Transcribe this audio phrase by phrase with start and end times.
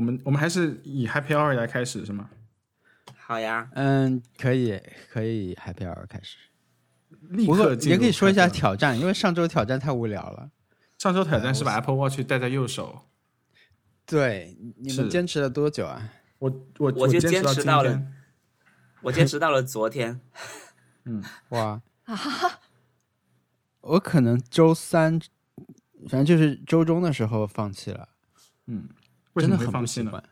[0.00, 2.30] 我们我们还是以 Happy Hour 来开始是吗？
[3.18, 4.80] 好呀，嗯，可以
[5.10, 6.38] 可以 Happy Hour 开始。
[7.28, 10.50] 立不过刻也可以说一下挑战，因为上周挑战太无聊了。
[10.96, 13.10] 上周挑战是把 Apple Watch 戴在右手，
[14.06, 16.10] 对，你们坚持了多久啊？
[16.38, 18.02] 我我我就坚坚持到了。
[19.04, 20.18] 我坚持到了昨天。
[21.04, 21.82] 嗯哇，
[23.82, 25.20] 我可能周三，
[26.08, 28.08] 反正就是周中的时候放弃了，
[28.66, 28.88] 嗯，
[29.34, 30.06] 为什么会真的很不放弃呢？
[30.06, 30.24] 习惯。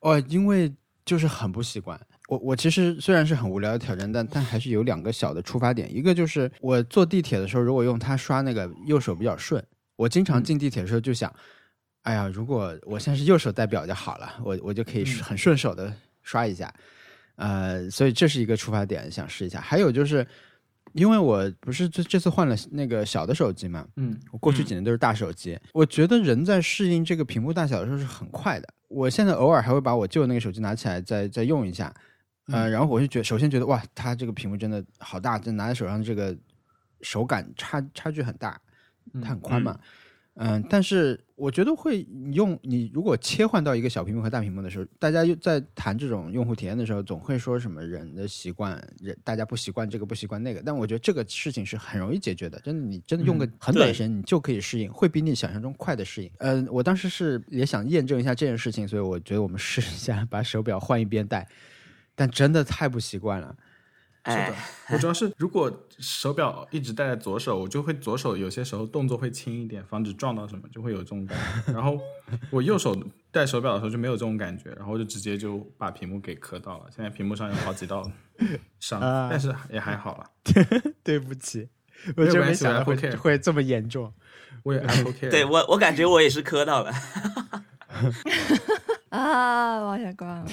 [0.00, 0.72] 哦，因为
[1.04, 2.00] 就是很不习惯。
[2.28, 5.94] 我我其实虽然是很无聊的挑战，但但还是有两个小的出发点。
[5.94, 9.62] 一个就是我坐地铁的时候，如果用它刷那个右手比较顺，
[9.96, 11.32] 我经常进地铁的时候就想，
[12.02, 16.72] 哎呀，如果我现在是右手戴表就好了，我我就可以很顺手的刷一下。
[17.34, 19.60] 呃，所以这是一个出发点，想试一下。
[19.60, 20.26] 还有就是，
[20.92, 28.68] 因为我不是这这次换了那个小的手机嘛，嗯，我过去几年都是大手机，我觉得人在适应这个屏幕大小的时候是很快的。
[28.88, 31.94] 我现在偶尔还会把我旧的那个手机拿起来再再用一下，
[32.46, 36.36] 呃，然后我就觉得，首先觉得哇，它这个屏幕真的好大，就拿在手上这个
[37.00, 38.60] 手感差差距很大，
[39.22, 39.78] 它很宽嘛。
[39.78, 39.80] 嗯，
[40.70, 50.62] 但是我觉得会用你如果切换到一个小屏幕和大屏幕的时候，大家又在谈这种用户体验的时候，总会说什么人的习惯，人大家不习惯这个不习惯那个。
[50.64, 56.30] 但我觉得这个事情是很容易解决的，真的，你真的用个很短对时间，你就可以适应，会比你想象中快的适应。
[56.38, 61.46] 嗯、我当时是也想验证一下这件事情，所以我觉得我们试一下把手表换一边戴，
[62.14, 63.54] 但真的太不习惯了。
[64.26, 64.54] 是的哎，，
[64.90, 71.72] 我主要是如果手表一直戴在左手，我就会左手有些时候动作会轻一点，防止撞到什么，就会有这种感觉。
[71.72, 71.98] 然后
[72.50, 72.96] 我右手
[73.30, 76.86] 戴手表的时候就没有这种感觉，然后就直接就把屏幕给磕到了。
[76.94, 78.02] 现在屏幕上有好几道
[78.78, 80.30] 伤，啊但是也还好了。
[81.02, 81.68] 对不起，
[82.16, 84.12] 我真有关系我没想到会会这么严重。
[84.62, 86.92] 我也 Apple Care，对我我感觉我也是磕到了。
[89.08, 90.46] 啊，王小光，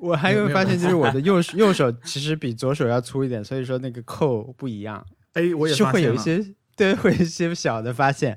[0.00, 8.36] 我还有发现，就是我的右手 右手其实比左手要粗一点，所以说那个扣不一样，哎，我也是发现了会有一些对，会有一些小的发现。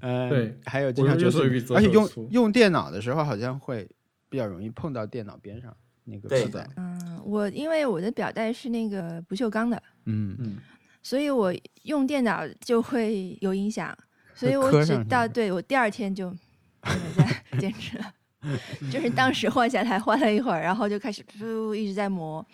[0.00, 1.38] 呃，对，还有经常就是，
[1.74, 3.88] 而且用用电脑的时候，好像会
[4.28, 6.68] 比较容易碰到电脑边上那个对扣带。
[6.76, 10.56] 嗯，我因为我的表带是那个不锈钢的，嗯，嗯，
[11.02, 11.54] 所以我
[11.84, 13.96] 用电脑就会有影响，
[14.34, 18.04] 所以我只到对我第二天就没有再 坚持了，
[18.90, 22.46] 就是当时换下台换了一会儿，然后就开始噗一直在磨，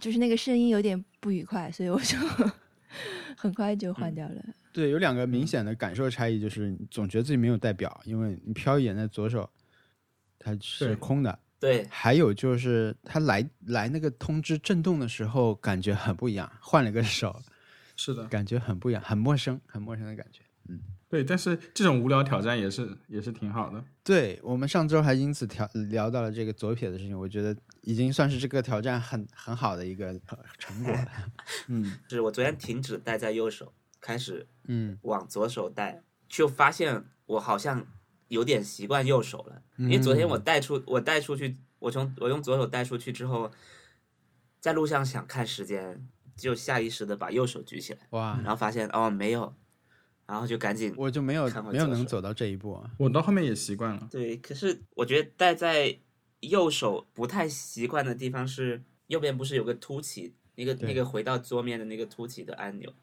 [0.00, 2.16] 就是那个声音有点不愉快，所以我就
[3.36, 4.42] 很快就换掉了。
[4.72, 9.48] 对，有两个明显的感受差异，就是总觉得自己没有戴表，因为你飘一眼在左手，
[10.38, 11.38] 它是空的。
[11.58, 17.34] 对，还有就是它来来那个通知震动的时候，感觉很不一样，换了个手，
[17.96, 20.42] 是的，感觉很不一样，很陌生，很陌生的感觉。
[21.16, 23.82] 对，但是这种无聊挑战也是也是挺好的。
[24.04, 31.08] 对我们上周还因此调聊到了这个左撇的事情，我觉得已经算是这个挑战很很好的一个呃成果了。
[31.68, 37.86] 嗯是我昨天停止戴在右手，开始嗯往左手戴，就发现我好像
[38.28, 39.62] 有点习惯右手了。
[39.78, 43.50] 因为昨天我带出我带出去，我从我用左手带出去之后，
[44.60, 46.06] 在路上想看时间，
[46.36, 49.54] 就下意识的把右手举起来，哇，然后发现哦没有，
[50.26, 52.90] 然后就赶紧我就没有没有能走到这一步啊。
[52.98, 54.08] 我到后面也习惯了。
[54.10, 55.98] 对，可是我觉得戴在
[56.40, 62.94] 右手不太习惯的地方是右边不是有个凸起，那个那个回到桌面的那个凸起的按钮，嗯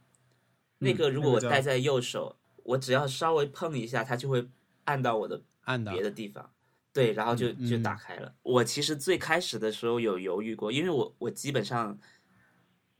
[0.79, 4.47] 那个如果我戴在右手，我只要稍微碰一下，它就会
[4.83, 6.51] 按到我的按到别的地方。
[6.91, 8.35] 对，然后就就嗯打开了。
[8.43, 11.97] 我其实最开始的时候有犹豫过，因为我我基本上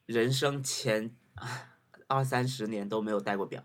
[0.08, 3.64] 人生前啊二三十年都没有戴过表，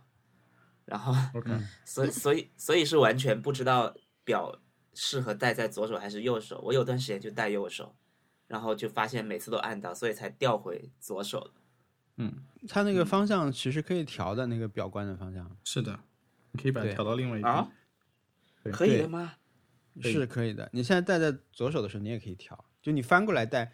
[0.88, 1.50] 然后 OK，、
[1.84, 3.94] 所以所以所以是完全不知道
[4.24, 4.58] 表
[4.94, 6.60] 适合戴在左手还是右手。
[6.64, 7.94] 我有段时间就戴右手，
[8.46, 11.50] 然后就发现每次都按到，所以才调回左手的。
[12.16, 12.32] 嗯，
[12.66, 16.00] 它那个方向其实可以调的，那个表冠的方向是的，
[16.52, 17.52] 你可以把它调到另外一边。
[17.52, 17.70] 啊
[18.72, 19.34] 可以的吗？
[20.02, 20.68] 是可以的。
[20.72, 23.72] 你现在戴在左手的时候，你也可以调，就你翻过来戴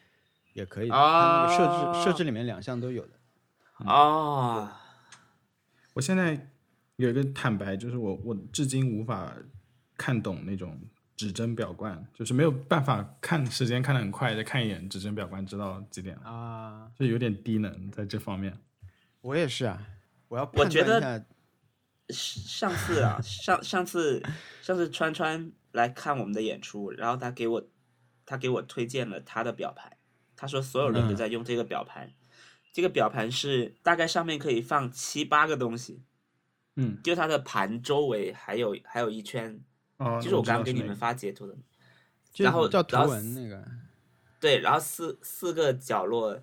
[0.52, 0.94] 也可以的。
[0.94, 3.18] 啊它那个设置设置里面两项都有的。
[3.78, 4.80] 啊，
[5.94, 6.53] 我现在
[6.96, 9.34] 有一个坦白，就是我我至今无法
[9.96, 10.80] 看懂那种
[11.16, 18.56] 指针表冠，就是没有办法看时间看得很快，再看一眼指针表冠知道几点了，啊，就有点低能在这方面。
[19.20, 19.86] 我也是啊，
[20.28, 21.24] 我要我觉得
[22.10, 24.22] 上次啊，上上次
[24.60, 27.68] 上次川川来看我们的演出，然后他给我
[28.26, 29.96] 他给我推荐了他的表盘，
[30.36, 32.12] 他说所有人都嗯在用这个表盘，
[32.72, 36.02] 这个表盘是大概上面可以放七八个东西，
[36.76, 39.60] 嗯，就它的盘周围还有还有一圈
[39.98, 41.56] 哦，就是我刚刚给你们发截图的，
[42.36, 43.64] 然后叫图然后文那个，
[44.40, 46.42] 对，然后四四个角落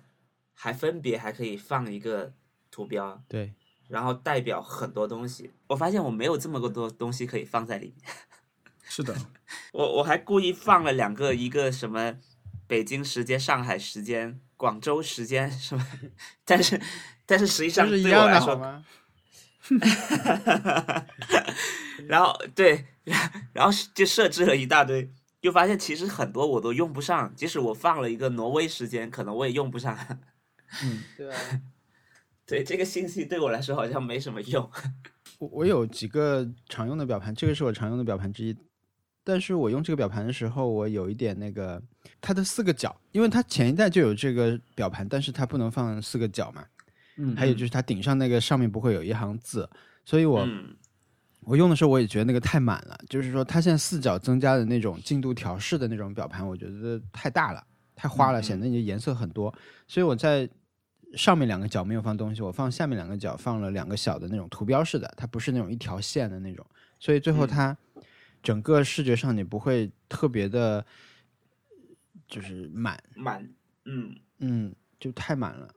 [0.54, 2.32] 还分别还可以放一个
[2.70, 3.52] 图标，对，
[3.88, 5.50] 然后代表很多东西。
[5.66, 8.10] 我发现我没有这么多东西可以放在里面，
[8.82, 9.14] 是的，
[9.72, 12.16] 我我还故意放了两个，一个什么
[12.66, 15.86] 北京时间、上海时间、广州时间什么，
[16.46, 16.80] 但是
[17.26, 18.82] 但是实际上对我来说？
[22.08, 22.84] 然后对，
[23.52, 25.08] 然后就设置了一大堆，
[25.40, 29.96] 就发现其实很多我都用不上，即使我放了一个挪威时间，可能我也用不上。
[30.82, 31.38] 嗯， 对啊。
[32.44, 34.68] 对这个信息对我来说好像没什么用。
[35.38, 38.54] 我我有几个常用的表盘，这个是我常用的表盘之一。
[39.24, 41.80] 但是我用这个表盘的时候，我有一点那个
[42.20, 46.64] 它的四个角，因为它前一代就有这个表盘，但是它不能放四个角嘛。
[47.16, 49.68] 嗯，还有就是它顶上那个上面不会有一行字，
[50.04, 50.76] 所以我、嗯。
[51.44, 57.66] 我用的时候我也觉得那个太满了，就是说它现在四角增加的那种进度调试的那种表盘，我觉得太大了，
[57.96, 59.52] 太花了，显得你的颜色很多。
[59.88, 60.48] 所以我在
[61.16, 66.64] 上面两个角没有放东西，我放下面两个角放了两个小的那种图标式的，它不是那种一条线的那种，
[67.00, 67.48] 所以最后嗯。
[67.48, 67.76] 它
[68.40, 70.86] 整个视觉上你不会特别的，
[72.28, 73.44] 就是满，满，
[73.84, 75.68] 嗯，嗯，就太满了。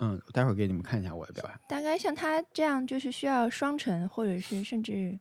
[0.00, 1.60] 嗯，待会儿给你们看一下我的表盘。
[1.68, 5.18] 大概像他这样，就是需要双层或者是甚至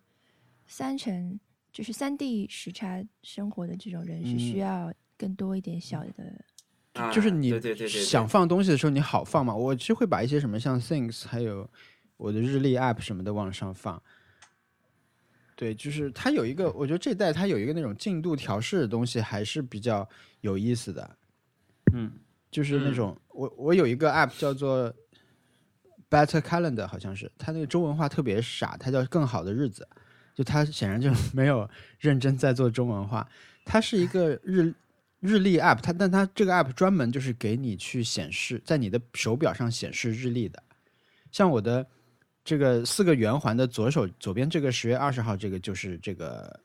[0.67, 1.39] 三层，
[1.71, 6.45] 就是三 D 时差生活的这种人，是需嗯要更多一点小的。
[6.93, 9.55] 啊就是你对对对对对想放东西的时候，你好放嘛。
[9.55, 11.69] 我其实会把一些什么像 Things，还有
[12.17, 14.01] 我的日历 App 什么的往上放。
[15.55, 20.07] 对，就是它有一个，我觉得这代它有一个那种进度调试的东西，还是比较
[20.41, 21.17] 有意思的。
[21.93, 22.11] 嗯，
[22.49, 24.93] 就是那种、我我有一个 App 叫做
[26.09, 29.87] Better Calendar，好像是它那个中文化特别傻，它叫更好的日子。
[30.33, 31.67] 就它显然就 没有
[31.97, 33.27] 认真在做中文化，
[33.65, 34.71] 它是一个日
[35.19, 40.61] 日历 app，它但它这个 app 专门就是给你去显示在你的手表上显示日历的。
[41.31, 41.83] 像我的
[42.43, 46.59] 这个四个圆环的左手左边这个十月二十号这个就是这个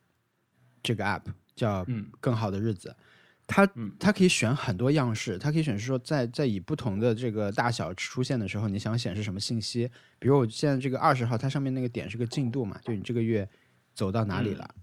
[0.83, 1.23] 这个 app
[1.57, 2.95] 叫嗯更好的日子。
[2.99, 3.05] 嗯
[3.53, 9.91] 它它可以选很多样式，它可以选示说在在以不同的这个大小出现的时候，你想显示什么信息。
[10.19, 13.49] 比如我现在这个二十号，它上面那个点是个进度嘛，就你这个月
[13.95, 14.75] 走到哪里了。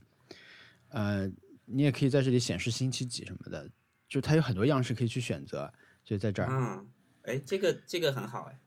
[0.89, 1.29] 呃，
[1.65, 3.69] 你也可以在这里显示星期几什么的，
[4.07, 5.71] 就它有很多样式可以去选择，
[6.03, 6.49] 就在这儿。
[6.49, 6.87] 嗯，
[7.23, 8.59] 哎，这个这个很好哎，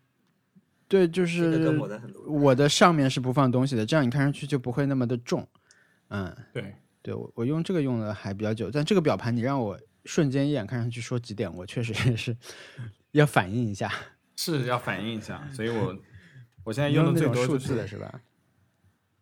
[0.89, 1.79] 对，就是。
[2.27, 5.47] 我的上面是不放东西的，这样你看上去就不会那么的重。
[6.09, 12.37] 嗯，对，对我我用这个用的还比较久，但这个表盘你让我瞬间一眼看上去说几点，我确实也是
[13.13, 13.93] 要反应一下。
[14.37, 15.97] 是要反应一下， 所以我
[16.65, 18.21] 我现在用的最多就是字的是吧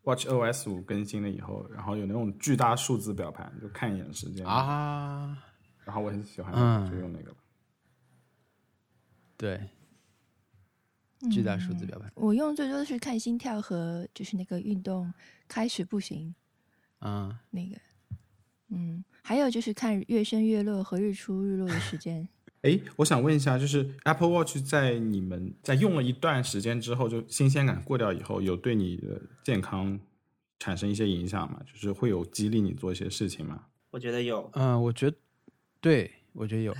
[0.02, 5.36] ？Watch OS 五更新了以后，然后有那种巨大数字表盘，就看一眼时间，啊，
[5.84, 6.90] 然后我很喜欢，嗯。
[6.90, 7.34] 就用那个。
[9.36, 9.68] 对，
[11.30, 12.10] 巨大数字表盘。
[12.14, 15.12] 我用最多的是看心跳和就是那个运动
[15.48, 16.34] 开始步行
[17.00, 17.76] 啊，那个，
[18.70, 22.28] 嗯，还有就是看月升月落和日出日落的时间。
[22.62, 29.98] 哎，我想问一下，就是 Apple Watch 在你们在用了一段时间之后，就新鲜感过掉以后，有对你的健康
[30.58, 31.58] 产生一些影响吗？
[31.64, 33.64] 就是会有激励你做一些事情吗？
[33.90, 35.16] 我觉得有，嗯、我觉得，
[35.80, 36.76] 对我觉得有，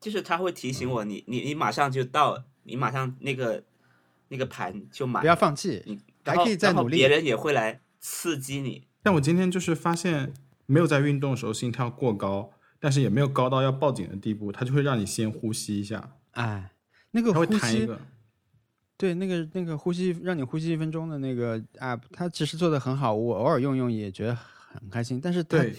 [0.00, 3.64] 就是它会提醒我，你你你马上就到，你马上那个
[4.28, 8.86] 那个盘就满不，要放弃，你还可以再努力别人也会来刺激你。
[9.02, 10.32] 但我今天就是发现，
[10.66, 16.72] 没有在运动的时候心跳过高，但是也没有高到要报警的地步，它就会让你先呼吸一下，哎，
[17.12, 18.00] 那个它会呼吸，弹一个。
[18.98, 25.74] 对，那个那个呼吸，让你呼吸一分钟的那个 app，它其实做的很好，我偶尔用用也觉得很开心，但是它对，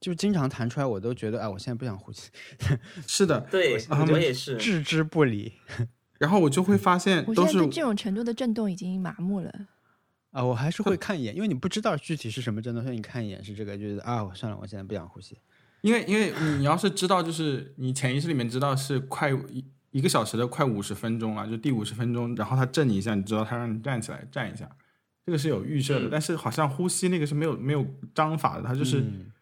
[0.00, 2.30] 就经常弹出来，我都觉得，哎，我现在不想呼吸，
[3.06, 3.40] 是的。
[3.50, 3.78] 对，
[4.10, 4.56] 我也是。
[4.56, 5.52] 置之不理
[6.18, 9.52] 然后我就会发现都是我现在对这种程度的震动已经麻木了。
[10.30, 15.38] 啊，我还是会看一眼，因为你不知道具体是什么震动，所以你看一眼是这个，就是啊，我算了，我现在不想呼吸。
[15.80, 24.68] 因为因为你要是知道，就是你潜意识里面知道是快一一个小时的快五十分钟了，就第五十分钟，然后他震你一下，你知道他让你站起来站一下，
[25.24, 26.06] 这个是有预设的。
[26.06, 29.32] 嗯但是好像呼吸那个是没有没有章法的，他就是、嗯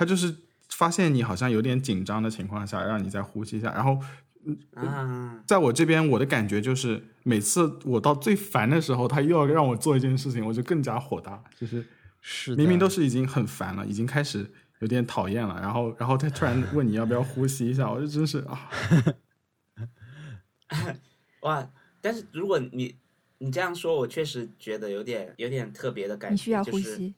[0.00, 0.32] 它就是
[0.68, 3.72] 发现你好像有点紧张的情况下，让你再呼吸一下。
[3.72, 3.98] 然后
[4.74, 11.84] 啊，在我这边，我的感觉就是每次我到最烦的时候，他又要让我做一件事情，我就更加火大，就是。
[12.20, 14.44] 是明明都是已经很烦了，已经开始
[14.80, 18.68] 有点讨厌了，然后然后他突然问你要不要呼吸一下，我就真是啊，
[21.42, 21.70] 哇！
[22.00, 22.96] 但是如果你
[23.38, 27.14] 你这样说，我确实觉得有点有点特别的感觉，你需要就是呼吸，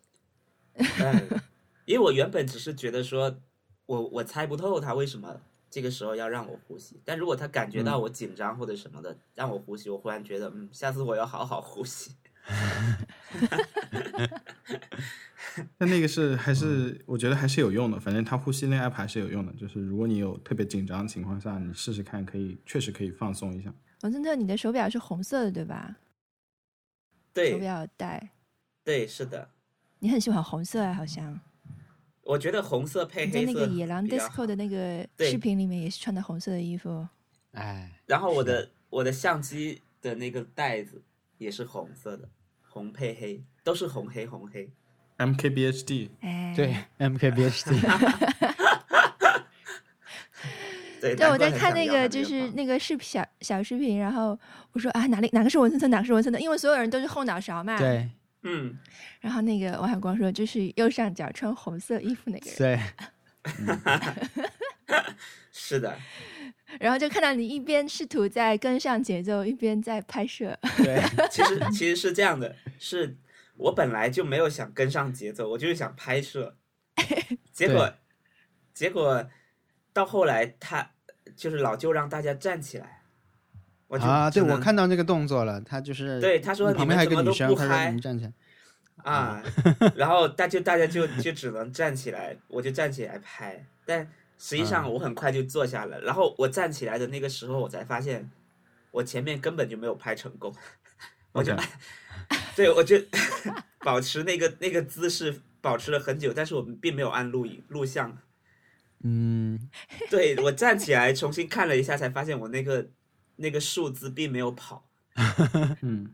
[0.74, 1.40] 嗯，
[1.86, 3.34] 因为我原本只是觉得说，
[3.86, 12.16] 我我猜不透他为什么这个时候要让我呼吸，但如果他感觉到我紧张或者什么的，让我呼吸，我忽然觉得，嗯，下次我要好好呼吸。
[15.76, 19.52] 但那个是还是我觉得还是有用的，反正他呼吸那 app 还是有用的。
[19.52, 23.72] 就是如果你有特别紧张的情况下，你试试看，可以确实可以放松一下。
[24.02, 25.96] 文森特，你的手表是红色的对吧？
[27.32, 28.30] 对手表带，
[28.82, 29.50] 对，是的，
[30.00, 31.38] 你很喜欢红色啊，好像
[32.30, 37.04] 我觉得红色配黑色那个野狼 disco 的那个视频里面也是穿的红色的衣服。
[37.54, 41.02] 哎，然后我的我的相机的那个袋子
[41.38, 42.28] 也是红色的，
[42.68, 44.70] 红配黑，都是红黑红黑。
[45.18, 47.74] MKBHD 哎，对， MKBHD，
[51.00, 54.38] 对，对，我在看那个就是那个视频小小视频，然后
[54.70, 57.76] 我说啊哪里哪个是文森特，哪个是文森特，因为所有人都是后脑勺嘛。。
[57.76, 58.08] 对
[58.42, 58.78] 嗯，
[59.20, 62.80] 然后那个王小光说，就是右上角穿红色衣服那个人，对，
[65.52, 65.96] 是的，
[66.78, 70.58] 然后就看到你一边试图在跟上节奏，一边在拍摄。
[70.78, 73.16] 对， 其实其实是这样的，是
[73.56, 76.56] 我本来就没有想跟上节奏，我就是想拍摄，
[77.52, 77.92] 结果
[78.72, 79.28] 结果
[79.92, 80.92] 到后来他
[81.36, 82.99] 就是老舅让大家站起来，
[83.90, 88.32] 我就啊，对我看到那个动作了，他就是对他说你旁边还有你们个女生，他说怎么都不拍你们站起来，
[89.02, 89.42] 啊，
[89.96, 96.00] 然后大就大家就就只能站起来，我就站起来拍，但实际上我很快就坐下了。
[96.02, 98.30] 然后我站起来的那个时候，我才发现
[98.92, 100.54] 我前面根本就没有拍成功，
[101.32, 101.52] 我就
[102.54, 102.96] 对我就
[103.84, 108.16] 保持那个那个姿势保持了很久，但是我们并没有按录影录像。
[109.02, 109.58] 嗯，
[110.10, 112.86] 对我站起来重新看了一下，才发现我那个
[113.40, 114.84] 那个数字并没有跑。
[115.82, 116.08] 嗯，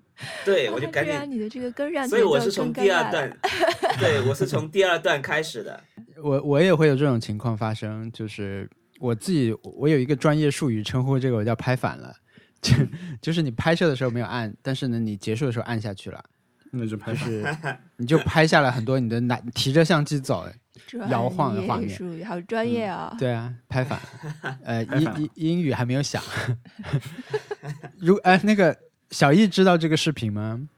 [0.45, 3.39] 对，我就赶紧，你的这个跟上所以我是从第二段，
[4.01, 5.81] 对我是从第二段开始的。
[6.23, 8.69] 我我也会有这种情况发生，就是
[8.99, 12.17] 我自己我有一个专业术语称呼这个，我叫拍反了，
[12.63, 12.75] 就
[13.21, 16.25] 就是你拍摄的时候没有按，但是呢你结束的时候按下去了，
[16.73, 17.45] 那就拍是
[17.99, 20.55] 你就拍下了很多你的拿提着相机走，专
[21.09, 24.01] 摇晃的业画面术语好专业啊、对啊，拍反，
[24.65, 26.23] 呃，英英英语还没有想。
[27.99, 28.77] 如哎，那个
[29.11, 30.69] 小易知道这个视频吗？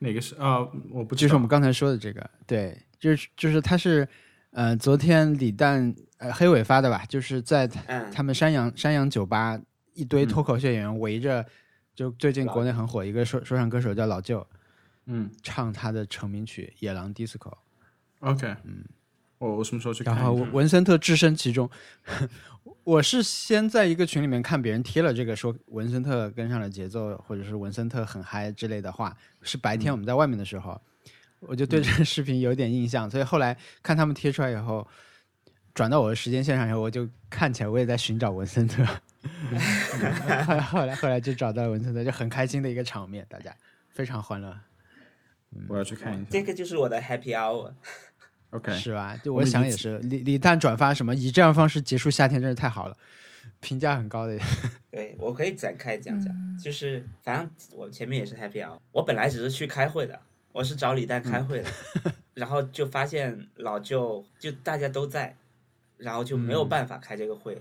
[0.00, 0.58] 哪个是啊？
[0.90, 4.06] 我不知道就是我们刚才说的这个，对，就是就是他是，
[4.50, 7.66] 呃，昨天李诞呃黑尾发的吧，就是在
[8.12, 9.58] 他们山羊山羊酒吧
[9.94, 11.44] 一堆嗯脱口秀演员围着，
[11.94, 14.46] 就最近国内很火一个说说唱歌手叫老舅，
[15.06, 17.38] 嗯唱他的成名曲《野狼 DISCO》
[18.20, 18.84] ，，OK，嗯，
[19.44, 20.32] 我我什么时候去看然后？
[20.52, 21.68] 文森特置身其中。
[22.82, 30.78] 我是先在一个群里面看别人贴了这个说文森特跟上了节奏，或者是文森特很嗨之类的话，是白天我们在外面的时候，
[31.40, 34.86] 我就对这个视频有点印象，所以后来看他们贴出来以后，
[35.74, 38.84] 转到我的时间线上以后，我就看起来我也在寻找文森特，
[40.46, 43.54] 后来后来后来就找到了文森特，就很开心的一个场面，大家
[43.94, 44.58] 非常欢乐，
[45.68, 46.26] 我要去看一下。
[46.30, 47.72] 这个就是我的 happy hour。
[48.54, 49.16] OK，是吧？
[49.22, 52.96] 就我想也是，李李诞转发什么以这样方式结束夏天，真是太好了，
[53.60, 54.38] 评价很高的。
[54.92, 60.18] 对我可以展开讲讲，嗯 就是反正我前面也是 happy hour，我本来只是去开会的，
[60.52, 61.68] 我是找李诞开会的，
[62.34, 65.36] 然后就发现老舅就大家都在，
[65.96, 67.60] 然后就没有办法开这个会，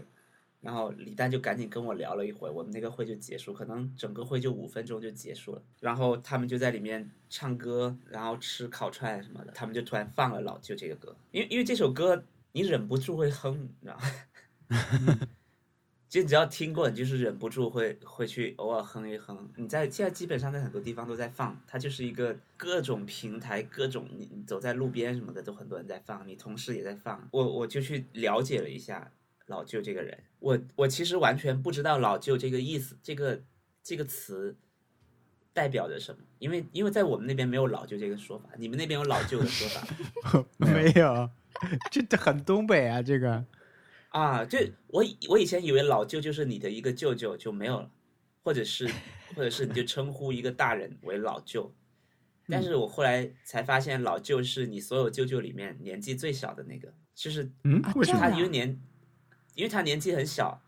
[0.63, 15.19] 然后李诞就赶紧跟我聊了一会，我们那个会就结束，可能整个会就五分钟就结束了，然后他们就在里面唱歌，然后吃烤串什么的，他们就突然放了老舅这个歌，因为因为这首歌你忍不住会哼，你知道吗？
[16.07, 19.49] 就你只要听过，你就是忍不住会会去偶尔哼一哼。
[19.55, 27.27] 你在现在基本上在很多地方都在放，它就是一个各种平台、各种你走在路边什么的都很多人在放，你同事也在放。
[27.31, 29.11] 我我就去了解了一下
[29.47, 33.43] 老舅这个人，我我其实完全不知道老舅这个意思，这个
[33.83, 34.55] 这个词
[35.53, 40.45] 代表着什么，因为因为在我们那边没有老舅这个说法，你们那边有老舅的说法。
[40.57, 41.29] 没有，
[41.91, 43.45] 这这很东北啊，这个。
[44.09, 47.91] 啊，就我以我以前以为老舅就是你的一个舅舅就没有了，
[48.43, 48.87] 或者是
[49.35, 51.73] 或者是你就称呼一个大人为老舅，
[52.47, 58.19] 但是我后来才发现老舅是你所有舅舅里面年纪最小的那个，就是啊，嗯为什么？
[58.19, 58.79] 他因为年，
[59.55, 60.61] 因为他年纪很小，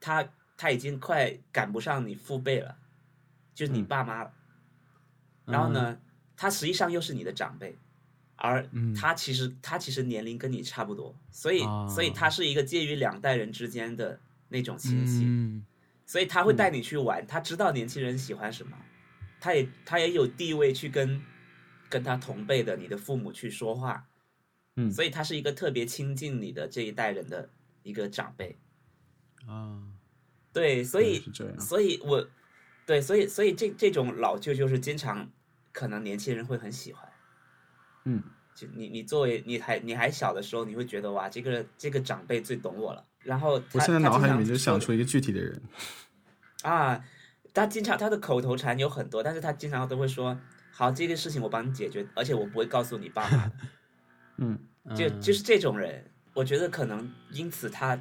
[0.00, 2.76] 他他已经快赶不上你父辈了，
[3.54, 4.32] 就是你嗯爸妈了。
[5.44, 5.98] 然后呢，
[6.36, 7.76] 他实际上又是你的长辈，
[8.36, 8.94] 而嗯。
[8.94, 15.64] 他其实他其实年龄跟你差不多，所以哦所以他是一个介于两代人之间的那种亲戚，嗯。
[16.04, 18.76] 所以他会带你去玩，他知道年轻人喜欢什么，
[19.40, 21.22] 他也他也有地位去跟
[21.88, 24.06] 跟他同辈的你的父母去说话，
[24.76, 24.90] 嗯。
[24.90, 27.48] 所以他是一个特别亲近你的这一代人的
[27.82, 28.58] 一个长辈。
[29.46, 29.80] 啊，
[30.52, 31.22] 对，所以。
[31.58, 32.28] 所以我
[32.86, 35.30] 对，所以所以这这种老舅就是经常
[35.72, 37.06] 可能年轻人会很喜欢。
[38.04, 38.22] 嗯，
[38.54, 43.04] 就你你作为你还你还小的时候，你会觉得哇，这个这个长辈最懂我了。
[43.20, 45.60] 然后我现在脑海里面就想出一个具体的人。
[46.62, 47.04] 啊，
[47.52, 50.38] 他经常他的口头禅有很多，但是他经常都会说
[50.72, 53.52] 好这个事情我帮你解决，而且我不会告诉你爸妈的。
[54.38, 54.58] 嗯，
[54.96, 58.00] 就嗯就是这种人，我觉得可能因此他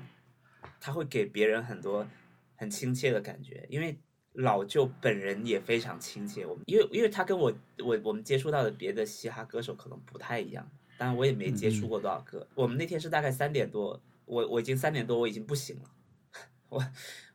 [0.79, 2.08] 他会给别人很多
[2.56, 3.98] 很亲切的感觉，因为
[4.34, 6.46] 老舅本人也非常亲切。
[6.46, 7.51] 我们因为因为他跟我
[7.84, 12.48] 我我们接触到的别的嘻哈歌手可能不太一样，当然我也没接触过多少个。
[12.53, 15.89] 我们那天是大概三点多，我我已经三点多我已经不行了，
[16.70, 16.86] 我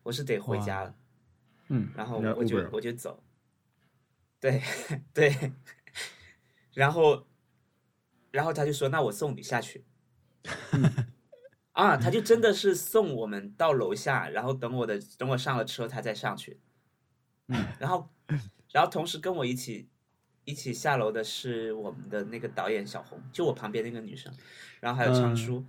[0.04, 0.94] 我是得回家了。
[1.66, 3.20] 嗯，然后我就我就走，
[4.38, 4.62] 对
[5.12, 5.52] 对，
[6.74, 7.26] 然后
[8.30, 9.84] 然后他就说：“那我送你下去。”
[11.72, 16.60] 啊，他就真的是送我们到楼下，然后等我的等我上了车，他再上去。
[17.48, 18.08] 嗯， 然后
[18.72, 19.88] 然后同时跟我一起
[20.44, 24.32] 一起下楼的是我们的那个导演小红，就我旁边那个女生，
[24.80, 25.64] 然后还有常嗯叔，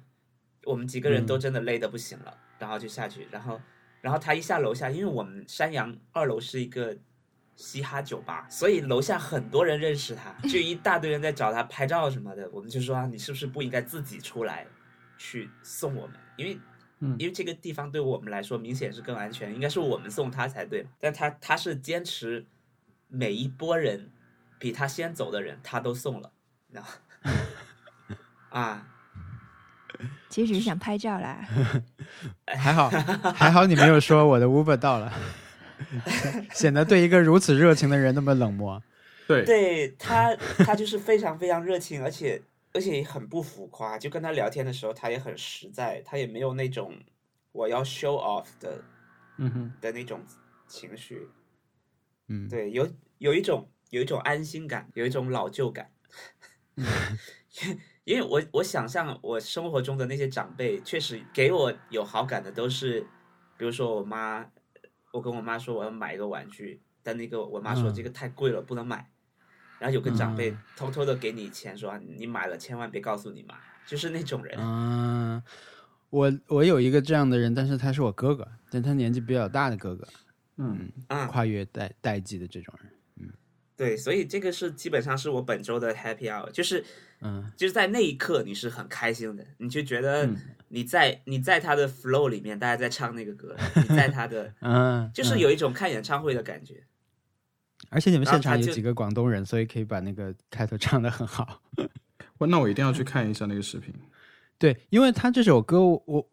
[0.65, 3.61] 我们几个人都嗯真的累得不行了，然后就下去，然后
[4.01, 6.97] 然后他一下楼下，因为我们山羊二楼是一个
[7.55, 12.49] 嘻哈酒吧，所以楼下很多人认识他，就一大堆人在找他拍照什么的。
[12.51, 14.65] 我们就说、啊、你是不是不应该自己出来
[15.17, 16.15] 去送我们？
[16.35, 16.59] 因为
[16.99, 20.85] 嗯因为这个地方对我们来说明显是更安全，应该是我们送他才对。
[20.99, 22.45] 但他他是坚持
[23.07, 24.09] 每一波人
[24.57, 26.31] 比他先走的人他都送了，
[26.71, 26.91] 然后
[28.49, 28.87] 啊。
[30.27, 31.47] 其实只是想拍照啦。
[32.47, 35.13] 还好还好你没有说我的 Uber 到了，
[36.53, 38.81] 显得对一个如此热情的人那么冷漠。
[39.27, 40.35] 对，对他，
[40.65, 42.41] 他就是非常非常热情，而且
[42.73, 43.97] 而且也很不浮夸。
[43.97, 46.93] 就跟他聊天的时候，他也很实在，他也没有那种
[47.51, 48.83] 我要 show off 的
[49.37, 50.21] 嗯哼，的那种
[50.67, 51.29] 情绪。
[52.27, 55.89] 嗯，对，有有一种有一种安心感，有一种老旧感。
[58.03, 62.99] 因为我我想象我生活中的那些长辈，确实给我有好感的都是，
[63.57, 64.45] 比如说我妈，
[65.13, 69.09] 我跟我妈说我要买一个玩具，但那个我妈说嗯这个太贵了，不能买。
[69.79, 74.57] 然后有个长辈嗯偷偷的给你钱，说啊你买了千万别告诉你妈，就是那种人。
[74.57, 75.43] 嗯，
[76.09, 80.07] 我我有一个这样的人，但是他是我哥哥，但他年纪比较大的哥哥，
[80.57, 82.92] 嗯，啊、跨越代代际的这种人。
[83.75, 86.83] 对，所以这个是基本上是我本周的 happy hour，就是
[87.21, 90.37] 嗯就是在那一刻你是很开心的，你就觉得嗯
[90.69, 96.83] 你在、你在他的 flow 里面，大家在唱那个歌，你在他的 嗯，就是嗯，有一种看演唱会的感觉。
[97.89, 101.61] 而且你们现场有几个广东人，所以可以把那个开头唱的很好。
[102.39, 103.93] 我那我一定要去看一下那个视频。
[104.57, 106.29] 对，因为他这首歌我，我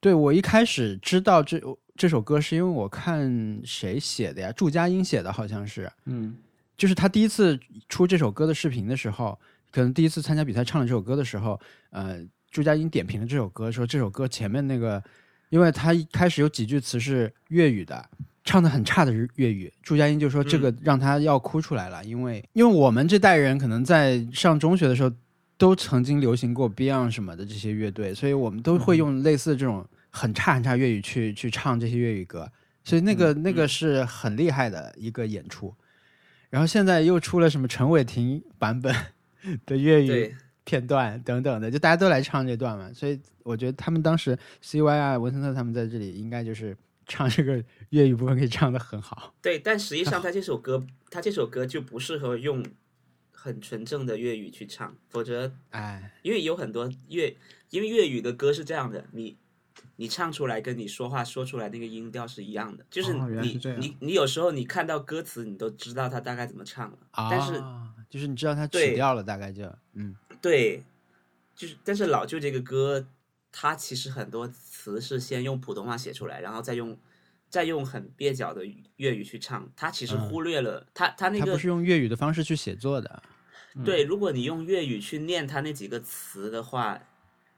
[0.00, 1.60] 对我一开始知道这
[1.96, 4.52] 这首歌是因为我看谁写的呀？
[4.52, 5.90] 祝佳音写的，好像是。
[6.06, 6.36] 嗯
[6.76, 7.58] 就是他第一次
[7.88, 9.38] 出这首歌的视频的时候，
[9.70, 11.58] 可能第一次参加比赛唱了这首歌的时候，
[11.90, 12.18] 呃，
[12.50, 15.02] 朱佳音点评了这首歌，说这首歌前面那个，
[15.50, 18.08] 因为他一开始有几句词是粤语的，
[18.44, 25.10] 唱的很差的粤语，朱佳音就说这个让他要哭出来了，因为因为我们这代人可能在上中学的时候
[25.56, 32.50] 都曾经流行过 Beyond 什么的这些乐队，所以我们都会用类似这种很差很差粤语去去唱这些粤语歌，
[32.82, 35.72] 所以那个、那个是很厉害的一个演出。
[36.54, 38.94] 然后现在又出了什么陈伟霆版本
[39.66, 49.34] 的粤语，片段等等的，就大家都来唱这段嘛，所以我觉得他们当时 CY 啊、文森特他们在这里应该就是唱这个粤语部分可以唱的很好。
[49.42, 52.64] 对，但实际上他这首歌，他这首歌就不适合用
[53.32, 57.34] 很纯正的粤语去唱，否则哎，因为有很多粤，
[57.70, 59.36] 因为粤语的歌是这样的，你
[59.96, 67.62] 你唱出来跟你说话说出来那个音调是一样的，就是你、你你有时候你看到歌词，你都知道他大概怎么唱了，啊，但是
[68.10, 70.14] 就是你知道他曲对调了，大概就嗯。
[70.42, 70.82] 对，
[71.54, 73.06] 就是但是老舅这个歌，
[73.52, 76.98] 它其实很多词是先用普通话写出来，然后再用
[77.48, 78.64] 再用很蹩脚的
[78.96, 80.20] 粤语去唱，他其实嗯。
[80.20, 83.22] 忽略了、他他那个他不是用粤语的方式去写作的。
[83.84, 87.00] 对，如果你用粤语去念他那几个词的话，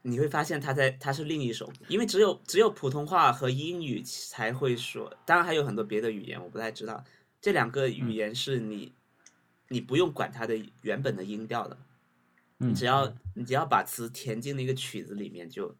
[0.08, 7.04] 你会发现它在它是另一首，因为只有只有普通话和英语才会说，当然还有很多别的语言我不太知道。
[7.40, 8.92] 这两个语言是你、
[9.68, 11.76] 你不用管它的原本的音调的，
[12.60, 15.74] 嗯你只要你只要把词填进那个曲子里面就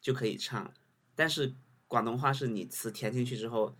[0.00, 0.72] 就可以唱。
[1.14, 1.52] 但是
[1.86, 3.76] 广东话是你词填进去之后，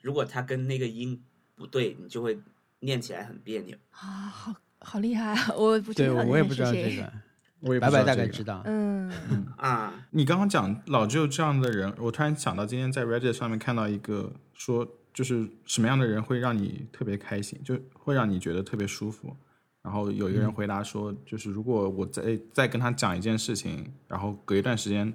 [0.00, 1.22] 如果它跟那个音
[1.54, 2.40] 不对，你就会
[2.78, 3.76] 念起来很别扭。
[3.90, 5.54] 啊，好好厉害啊！
[5.54, 7.29] 我不知对，道我我也不知那是谁道这个。
[7.60, 8.62] 我也不白白知道大概知道。
[8.64, 9.12] 嗯，
[9.56, 19.34] 啊，你刚刚讲老舅这样的人，我突然想到今天在 Reddit 上面看到一个说，就是什么样的人会让你特别开心，就会让你觉得特别舒服。
[19.82, 25.10] 然后有一个人回答说，就是如果我再再跟他讲一件事情，然后隔一段时间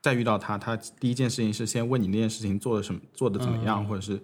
[0.00, 4.20] 再遇到他，他第一件事情是先问你那件事情做的什么，做的怎么样，或者是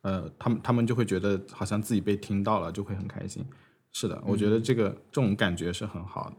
[0.00, 3.44] 呃，他们他们就会觉得好像自己被听到了，就会很开心。
[3.92, 6.36] 是的，我觉得这个、这种感觉是很好的，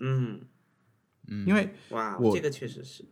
[0.00, 0.40] 嗯，
[1.46, 3.04] 因为哇，我这个确实是，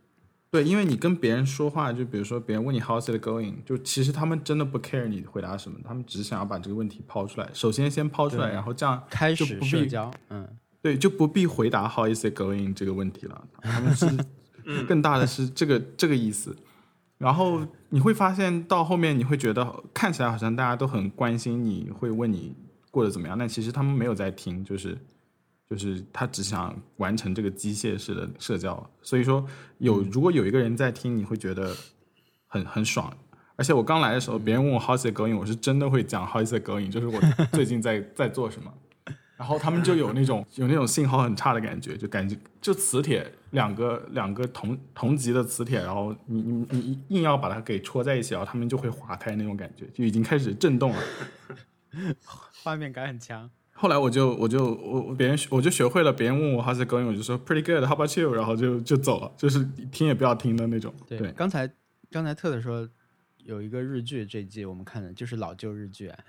[0.49, 7.49] 对，因为你跟别人说话，就比如说别人问你 how's it going，就其实他们真的不 care 你回答什么，他们只想要把这个问题抛出来。
[7.53, 10.47] 首先先抛出来，然后这样开始就不必社交，嗯，
[10.81, 13.47] 对就不必回答 how is it going 这个问题了。
[13.61, 14.05] 他们是
[14.87, 16.55] 更大的是这个这个意思。
[17.17, 22.55] 然后你会发现到后面，你会觉得看起来好像大家都很关心你，会问你
[22.91, 24.95] 过得怎么样，但其实他们没有在听，就是
[25.69, 28.89] 就是他只想完成这个机械式的社交。
[29.01, 29.45] 所以说
[29.77, 31.75] 有如果有一个人在听，你会觉得
[32.47, 33.15] 很很爽。
[33.55, 37.19] 而且我刚来的时候，别人问我 how's it going，我是真的会讲 how's it going，就是我
[37.51, 38.71] 最近在 在做什么。
[39.35, 50.99] 然后他们就有那种有那种信号很差的感觉，就感觉就磁铁两个两个同同级的磁铁，然后你你你硬要把它给戳在一起，然后他们就会划开那种感觉，就已经开始震动了。
[52.63, 53.49] 画面感很强。
[53.79, 60.91] 后来我就我就我我别人我就学会了，别人问我 how's it going，我就说 pretty good，how about you，然后就就走了，就是听也不要听的那种。
[61.07, 61.71] 对，对，刚才
[62.09, 62.89] 刚才特特说
[63.37, 66.19] 有一个日剧，这一季我们看的就是老旧日剧、啊。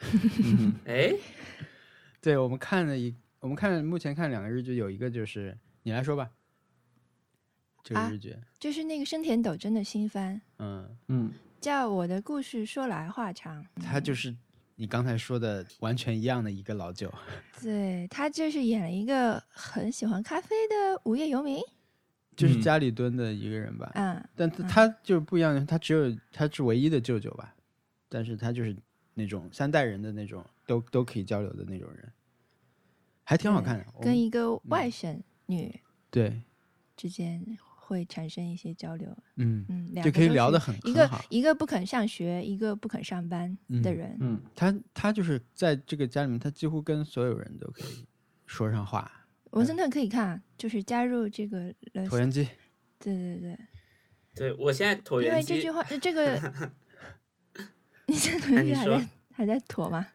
[0.84, 1.10] 哎，
[2.20, 6.28] 对，我们看了一，我们看目前看两个日剧，有一个就是你来说吧，
[7.82, 11.32] 这个啊日剧，就是那个生田斗真的新番，嗯，嗯，
[11.62, 13.64] 叫《我的故事说来话长》。
[13.82, 14.36] 他就是
[14.80, 17.12] 你刚才说的完全一样的一个老九，
[17.60, 21.60] 对他就是演了一个很喜欢咖啡的无业游民。
[22.36, 23.90] 就是嗯家里蹲的一个人吧。
[23.96, 27.52] 嗯，但他他就是不一样，他只有他是唯一的舅舅吧，
[28.08, 28.76] 但是他就是
[29.14, 32.12] 那种三代人的那种，都都可以交流的那种人，
[33.24, 33.84] 还挺好看的。
[34.00, 36.40] 跟一个外甥女对，
[36.96, 37.44] 之间
[37.88, 39.08] 会产生一些交流。
[39.36, 44.18] 嗯，嗯，两就可以聊得很一个很好一个不肯上学，一个不肯上班的嗯人。
[44.20, 48.06] 嗯，他他就是在这个家里面，他几乎跟所有人都可以
[48.46, 49.10] 说上话。
[49.52, 51.72] 文森特可以看，就是加入这个。
[52.06, 52.46] 椭圆机，
[52.98, 53.58] 对对对，
[54.34, 56.72] 对我现在椭圆机因为这句，话，呃这个
[58.06, 60.06] 你现在椭圆机还在还在椭吗？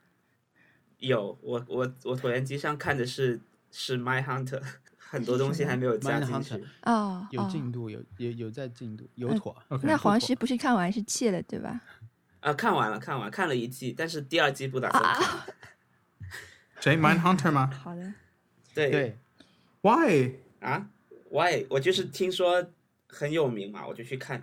[0.98, 3.40] 有我我我椭圆机上看的是
[3.72, 4.62] 是 My Hunter，
[5.14, 6.64] 很多东西还没有加进 Hunter 去。
[6.82, 9.56] 哦，有哦进度，有有有在进度，有呃妥。
[9.70, 11.80] OK，那黄不石不是看完是弃了对吧？
[12.40, 15.26] 啊，看完了，看完看了一季，但是第二季不打算看。
[15.28, 15.46] 啊
[16.80, 18.12] 谁 Mindhunter 吗好的，
[18.74, 19.16] 对对
[19.80, 20.32] ，？Why？
[20.60, 20.86] 啊
[21.30, 21.64] ，？Why？
[21.70, 22.66] 我就是听说
[23.08, 24.42] 很有名嘛，我就去看。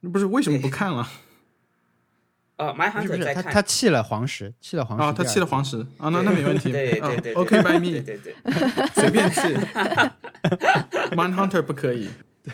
[0.00, 1.06] 那不是为什么不看了？
[2.60, 3.44] 哦，My Hunter 是，在看。
[3.44, 5.04] 他他弃了黄石，弃了黄石。
[5.04, 5.64] 啊，他弃了黄。
[5.64, 6.70] 石啊，那那没问题。
[6.70, 8.34] 对对对啊 OK by me，对对对，
[8.94, 9.40] 随便弃。
[11.16, 12.10] Mindhunter 不可以。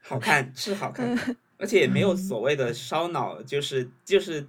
[0.00, 1.16] 好看是好看，
[1.56, 4.46] 而且也没有所谓的烧脑，就是就是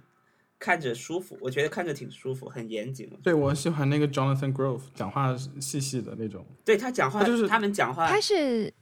[0.58, 3.10] 看着舒服，我觉得看着挺舒服，很严谨。
[3.22, 6.46] 对我喜欢那个 Jonathan Grove，讲话细细的那种。
[6.64, 8.72] 对他讲话，就是他们讲话他是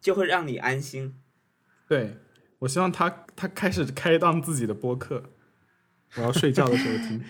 [0.00, 1.14] 就会让你安心。
[1.88, 2.16] 对
[2.64, 5.22] 我希望他他开始开一档自己的播客，
[6.16, 7.22] 我要睡觉的时候听。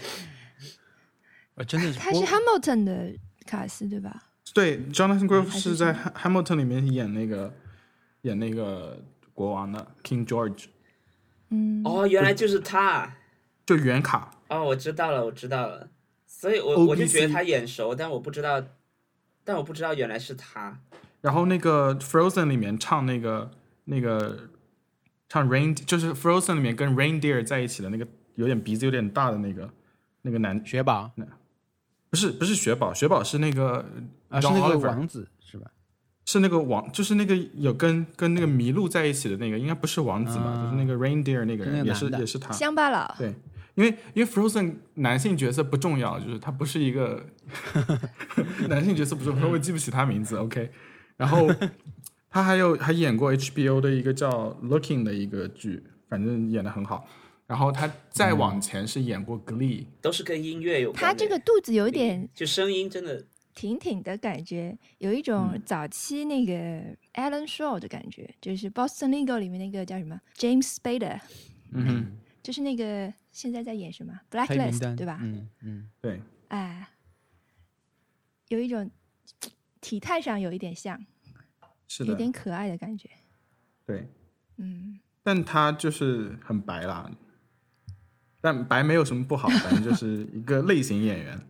[1.56, 3.12] 啊真的是他是 Hamilton 的
[3.44, 4.22] 卡斯对吧？
[4.54, 7.52] 对，Jonathan Grove 是是在 Ham- Hamilton 里面演那个
[8.22, 10.66] 演那个国王的 King George，
[11.50, 13.16] 嗯，哦，原来就是他。
[13.66, 14.30] 就原卡。
[14.48, 15.88] 哦，我知道了，我知道了。
[16.26, 18.62] 所以我我就觉得他眼熟，但我不知道，
[19.42, 20.78] 但我不知道原来是他。
[21.22, 23.50] 然后那个 Frozen 里面唱那个
[23.84, 24.50] 那个
[25.28, 28.06] 唱 Rain，就是 Frozen 里面跟 Reindeer 在一起的那个
[28.36, 29.70] 有点鼻子有点大的那个
[30.22, 31.10] 那个男，雪宝
[32.10, 33.84] 不是不是雪宝，雪宝是那个
[34.28, 35.68] 啊，是那个王子是吧？
[36.26, 40.44] 是那个王，就是那个有跟跟那个麋鹿在一起的那个，应该不是王子吧？
[40.44, 42.52] 啊就是那个 Reindeer 那个人，也是也是他。
[42.52, 43.12] 乡巴佬。
[43.18, 43.34] 对，
[43.74, 47.26] 因为因为 Frozen 男性角色不重要，就是他不是一个
[48.70, 50.36] 男性角色不重要，我记不起他名字。
[50.36, 50.70] OK，
[51.16, 51.46] 然后
[52.34, 57.08] 他还有还演过 HBO 的一个叫《Looking》的一个剧，反正演的很好。
[57.46, 61.00] 然后他再往前是演过 Glee，、都是跟音乐有关。
[61.00, 65.62] 他这个肚子有点就声音真的，挺挺的感觉，有一种嗯。
[65.64, 66.52] 早期那个
[67.12, 71.20] Alan Shaw 的感觉，就是《Boston Legal》里面那个叫什么？James Spader，
[71.70, 75.20] 嗯哼，就是那个现在在演什么？Blacklist 对吧？
[75.22, 76.88] 嗯嗯，对，哎，
[78.48, 78.90] 有一种
[79.80, 81.06] 体态上有一点像，
[81.88, 83.08] 是的，有点可爱的感觉。
[83.86, 84.08] 对，
[84.56, 87.10] 嗯，但他就是很白啦，
[88.40, 91.40] 但白没有什么不好，反正就是一个类型演员。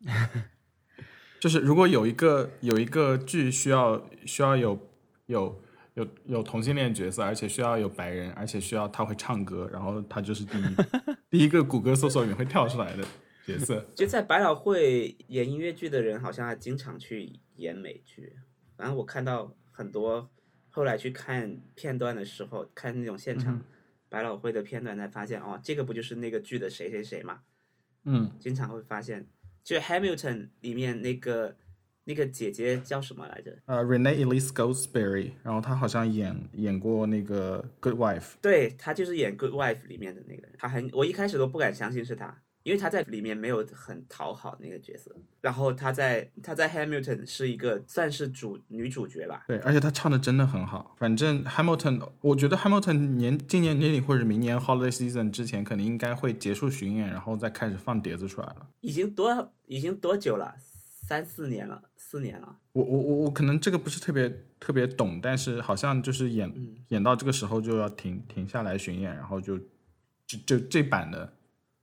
[1.40, 4.90] 就是如果有一个有一个剧需要需要有
[5.26, 5.62] 有
[5.94, 10.64] 有有同性恋角色，而且需要有白人，而且需要他会唱歌，然后他就是第一
[11.30, 13.04] 第一个谷歌搜索里面会跳出来的
[13.46, 13.86] 角色。
[13.94, 18.36] 就在百老汇演音乐剧的人，好像还经常去演美剧。
[18.78, 20.30] 反正我看到很多
[20.70, 23.60] 后来去看片段的时候，看那种现场
[24.08, 27.40] 百老汇的片段，才发现哦，这个不就是那个剧的谁谁谁嘛？
[28.04, 29.26] 嗯，经常会发现，
[29.64, 31.56] 就 Hamilton 里面那个
[32.04, 33.58] 那个姐姐叫什么来着？
[33.66, 38.34] 呃，Renee Elise Goldsberry，然后她好像演演过那个 Good Wife。
[38.40, 50.94] 对她就是演《Good Wife》里面的那个人，她很，我一开始都不敢相信是她，因为他在里面没有很讨好那个角色，然后他在他在 Hamilton 是一个算是主女主角吧，对，而且他唱的真的很好。
[50.98, 58.68] 反正 Hamilton，我觉得 Hamilton 年今年年底或者明年 Holiday Season 之前，肯定应该会结束巡演，然后再开始放碟子出来了。
[58.82, 60.54] 已经多已经多久了？
[61.08, 62.58] 三四年了，四年了。
[62.72, 64.28] 我我我我可能这个不是特别
[64.60, 69.56] 特别懂，但是好像就是演、嗯演到这个时候就要停停下来巡演，然后就
[70.26, 71.32] 就就这版的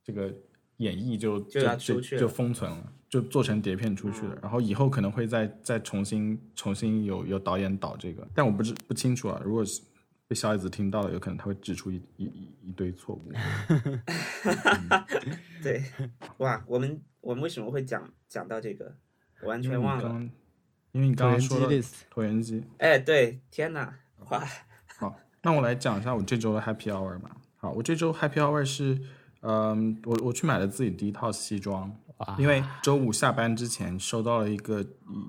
[0.04, 0.32] 这个
[0.78, 4.36] 演绎就就要出去了就封存了，就做成碟片出去了。
[4.42, 9.40] 然后以后可能会再再重新重新有有导演导这个，但我不知不清楚啊。
[9.44, 9.80] 如果是
[10.28, 13.32] 被小椅子听到了，有可能他会指出一一一一堆错误。
[15.62, 15.82] 对，
[16.38, 18.96] 哇，我们我们为什么会讲讲到这个？
[19.42, 20.08] 我完全忘了。
[20.08, 20.30] 刚
[20.92, 21.68] 因为你刚刚说了
[22.12, 23.98] 椭圆机，哎，对，天哪，
[24.30, 24.42] 哇，
[24.98, 27.36] 好，那我来讲一下我这周的 Happy Hour 吧。
[27.56, 28.98] 好，我这周 Happy Hour 是，
[29.48, 31.94] 嗯，我我去买了自己第一套西装，
[32.36, 34.84] 因为周五下班之前收到了一个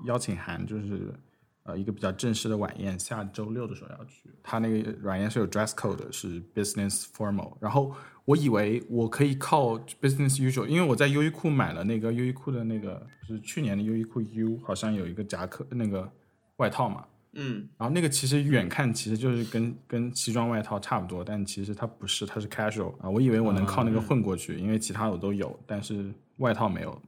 [0.06, 1.14] 邀请函，就是
[1.62, 4.28] 呃一个比较正式的晚宴，下周六的时候要去。
[4.42, 7.56] 他那个晚宴是有 dress code 的，是 business formal。
[7.60, 16.10] 然后我以为我可以靠 business usual，因为我在优衣库买了那个优衣库的那个，就是去年的优衣库 U 好像有一个夹克那个
[16.56, 17.04] 外套嘛，
[17.40, 23.08] 嗯，然后那个其实远看其实就是跟跟西装外套差不多，但其实它不是，它是 casual 啊。
[23.08, 27.00] 我以为我能靠那个混过去，因为其他我都有，但是外套没有。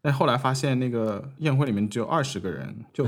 [0.00, 3.04] 但后来发现那个宴会里面只有二十个人，就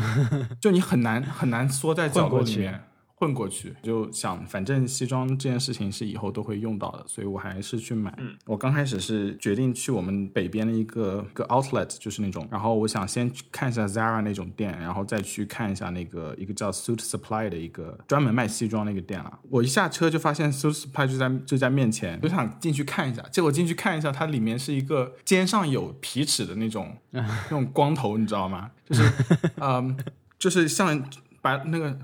[0.60, 2.82] 就你很难很难缩在角落里面
[3.18, 3.74] 混过去。
[3.82, 8.16] 就想反正西装这件事情是以后都会用到的，所以我还是去买。
[8.44, 19.38] 我刚开始是决定去我们北边的一个一个 outlet，就是那种，然后我想先去看一下 Zara 那种店，然后再去看一下那个一个叫 Suit Supply 的一个专门卖西装那个店了。
[19.48, 23.22] 我一下车就发现 Suit Supply 就在就在面前，就想进去看一下。
[23.32, 28.70] 结果进去看一下，它里面是一个肩上有皮尺的那种 那种光头，你知道吗？
[28.84, 29.12] 就是
[29.58, 29.96] 嗯，
[30.38, 31.02] 就是像
[31.40, 31.98] 把那个。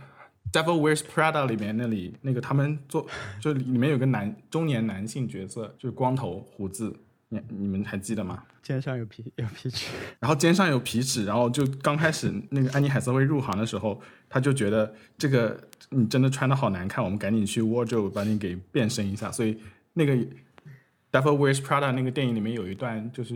[0.53, 3.07] Devil Wears Prada 里面那里那个他们做
[3.41, 6.95] 就里面有个男中年男性角色，就是光头胡子，
[7.29, 8.45] 你你们还记得吗？
[8.63, 19.33] 肩上有皮有皮尺，然后肩上有皮尺，然后就刚开始那个安妮海瑟薇入行的时候，他就觉得这个你真的穿的好难看，我们赶紧去 wardrobe 把你给变身一下。
[19.33, 19.59] 所以
[19.95, 20.15] 那个
[21.11, 23.35] Devil Wears Prada 那个电影里面有一段就是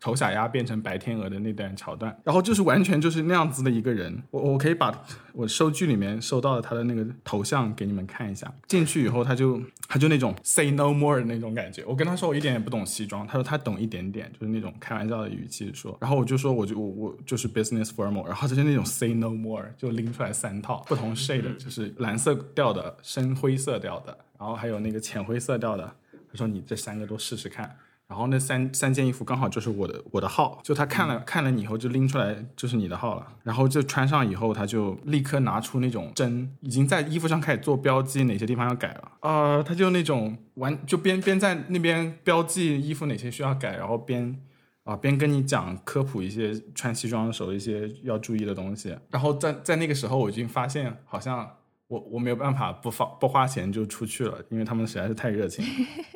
[0.00, 4.22] 丑小鸭变成白天鹅的那段桥段，然后就是完全就是那样子的一个人。
[4.30, 4.92] 我我可以把
[5.34, 8.50] 我收据里面收到的他的那个头像给你们看一下。
[8.66, 11.84] 进去以后他就他就那种 say no more 的那种感觉。
[11.84, 15.96] 我跟他说我一点也不懂西装，他说他懂一点点，就是那种开玩笑的语气说。
[16.00, 25.92] 然后我就说我就我我就是 business formal，然后他就那种 say no more，就拎出来三套不同 shade，的就是蓝色调的、深灰色调的，然后还有那个浅灰色调的。
[26.32, 27.76] 他说你这三个都试试看。
[28.10, 39.12] 然后那三三件衣服刚好就是我的我的号，就他看了、看了你以后就拎出来就是你的号了，然后就穿上以后他就立刻拿出那种针，已经在衣服上开始做标记，哪些地方要改了。
[39.20, 44.36] 呃、他就那种完就边边在那边标记衣服哪些需要改，然后边
[44.82, 51.48] 啊边跟你讲科普一些穿西装的时候一些要注意的东西，然后在在那个时候我已经发现好像
[51.86, 55.70] 我我没有办法不花不花钱就出去了，因为他们实在是太热情了。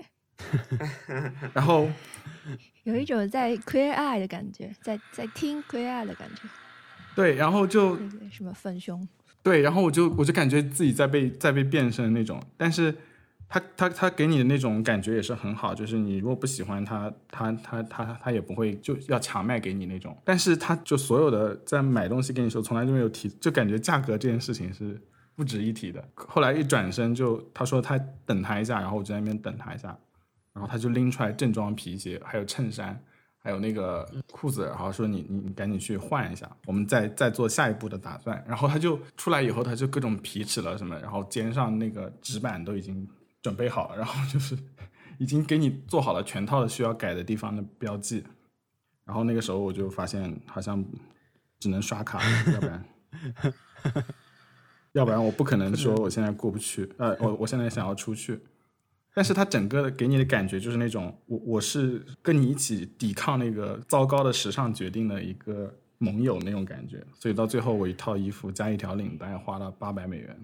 [1.55, 1.89] 然后
[2.85, 6.43] 有一种在 Queer Eye 的感觉，在在听 Queer Eye 的感觉，
[7.15, 7.97] 对，然后就
[8.31, 9.07] 什么粉胸，
[9.43, 12.95] 对，然后我就我就感觉自己在被在被变身那种，但是
[13.49, 25.01] 他他他给你的那种感觉也是很好，就是你如果不喜欢他，他他他他也不会就要强卖给你那种，但是他就所有的在买东西给你的时候，从来就没有提，就感觉价格这件事情是
[25.37, 26.03] 不值一提的。
[26.15, 29.97] 后来一转身就他说他等他一下，然后我就在那边等他一下，
[30.55, 32.99] 然后他就拎出来正装皮鞋，还有衬衫。
[33.47, 38.43] 还有那个裤子，然后说你你你赶紧去换一下，我们再再做下一步的打算。
[38.49, 43.07] 然后他就出来以后，他就各种皮尺了什么，然后肩上那个纸板都已经
[43.43, 44.57] 准备好了，然后就是
[45.21, 48.25] 已经给你做好了全套的需要改的地方的标记。
[49.05, 50.83] 然后那个时候我就发现好像
[51.61, 52.85] 只能刷卡，要不然
[54.93, 58.41] 要不然我不可能说我现在过不去，呃，我我现在想要出去。
[59.15, 70.37] 但是它整个的给你的感觉就是那种，我我是跟你一起抵抗那个糟糕的时尚决定的一个盟友那种感觉，所以到最后我一套衣服加一条领带花了八百美元，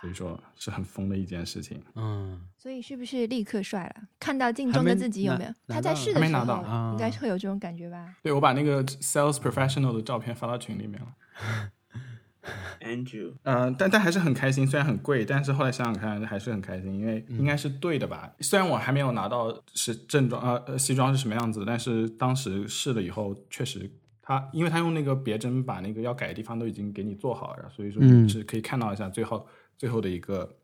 [0.00, 1.80] 所以说是很疯的一件事情。
[1.94, 4.02] 嗯，所以是不是立刻帅了？
[4.18, 5.50] 看到镜中的自己有没有？
[5.66, 8.16] 拿他在试的时还没拿到候应该是会有这种感觉吧？
[8.22, 11.08] 对我把那个 sales professional 的照片发到群里面了。
[12.80, 18.32] Andrew，呃，但但还是很开心，虽然很贵，但是后来想想看还是很开心，因为应该是对的吧。
[18.40, 23.90] 虽然我还没有拿到是正装呃呃西装是什么样子，但是当时试了以后，确实
[24.22, 28.24] 他因为他用那个别针把那个要改的地方都已经给你做好了，所以说嗯。
[28.24, 30.56] 你是可以看到一下最后最后的一个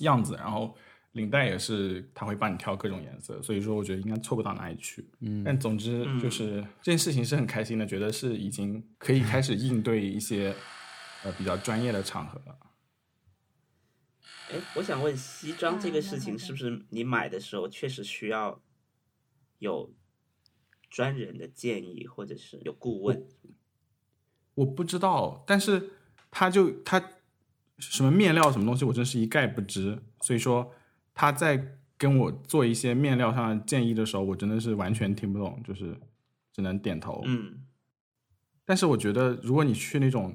[0.00, 0.74] 样子，然后
[1.12, 5.06] 领带也是他会帮你挑各种颜色，所以说我觉得应该错不到哪里去。
[5.20, 10.52] 嗯，但总之就是、这件事情是很开心的，觉得是已经可以开始应对一些
[11.24, 12.58] 呃比较专业的场合了。
[14.50, 18.62] 哎，我想问，西装这个事情是不是你买的时候确实需要
[19.58, 19.92] 有
[20.90, 23.26] 专人的建议，或者是有顾问？
[24.54, 25.90] 我不知道，但是
[26.30, 27.10] 他就他
[27.78, 30.00] 什么面料什么东西，我真是一概不知。
[30.20, 30.72] 所以说
[31.14, 35.98] 他在跟我做一些面料上的建议的时候，我真的是完全听不懂，就是
[36.52, 37.22] 只能点头。
[37.24, 37.64] 嗯
[38.66, 40.34] 但是我觉得，如果你去那种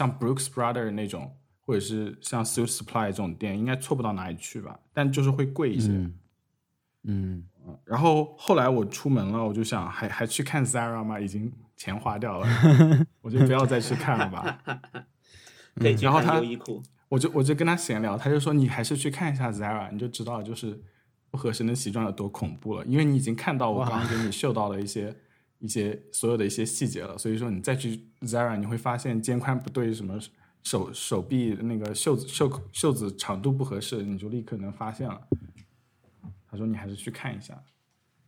[0.00, 5.90] 像 Brooks Brothers 那种，或者是像 Suit Supply 这种店，应该错不到哪里去吧，但就是会贵一些。
[5.90, 6.14] 嗯
[7.02, 7.44] 嗯，
[7.84, 11.20] 然后后来我出门了，我就想还还去看 Zara 吗？
[11.20, 12.46] 已经钱花掉了，
[13.20, 14.58] 我就不要再去看了吧。
[16.00, 16.82] 然后他优衣库。
[17.10, 20.80] 我就我就跟他闲聊，他就说你还是去看一下 Zara，你就知道就是
[21.30, 25.14] 不合身的西装有多恐怖了，因为你已经看到我刚刚给你秀到的一些
[25.60, 30.18] 一些所有的一些细节了，所以说你再去 Zara，你会发现肩宽不对，什么
[30.62, 35.20] 手手臂那个袖子袖口袖子长度不合适，你就立刻能发现了。
[36.50, 37.62] 他说你还是去看一下，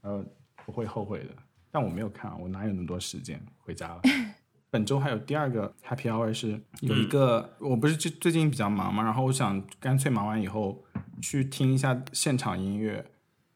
[0.02, 0.24] 呃，
[0.64, 1.30] 不会后悔的。
[1.70, 4.02] 但我没有看啊，我哪有那么多时间回家了。
[4.70, 10.84] 本周还有第二个 Happy Hour 是有一个，我不是最最近比较忙嘛，然后我想干脆忙完以后
[11.20, 13.04] 去听一下现场音乐，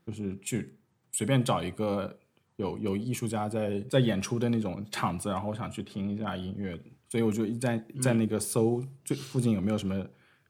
[0.06, 0.78] 就是去
[1.12, 2.18] 随便找一个
[2.56, 10.06] 有有艺术家在在演出的那种场子，然后我想去听一下音乐，所以我就一在在那个搜最附近有没有什么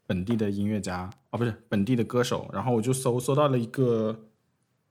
[0.06, 1.10] 本地的音乐家？
[1.30, 4.28] 哦，不是本地的歌手，然后我就搜搜到了一个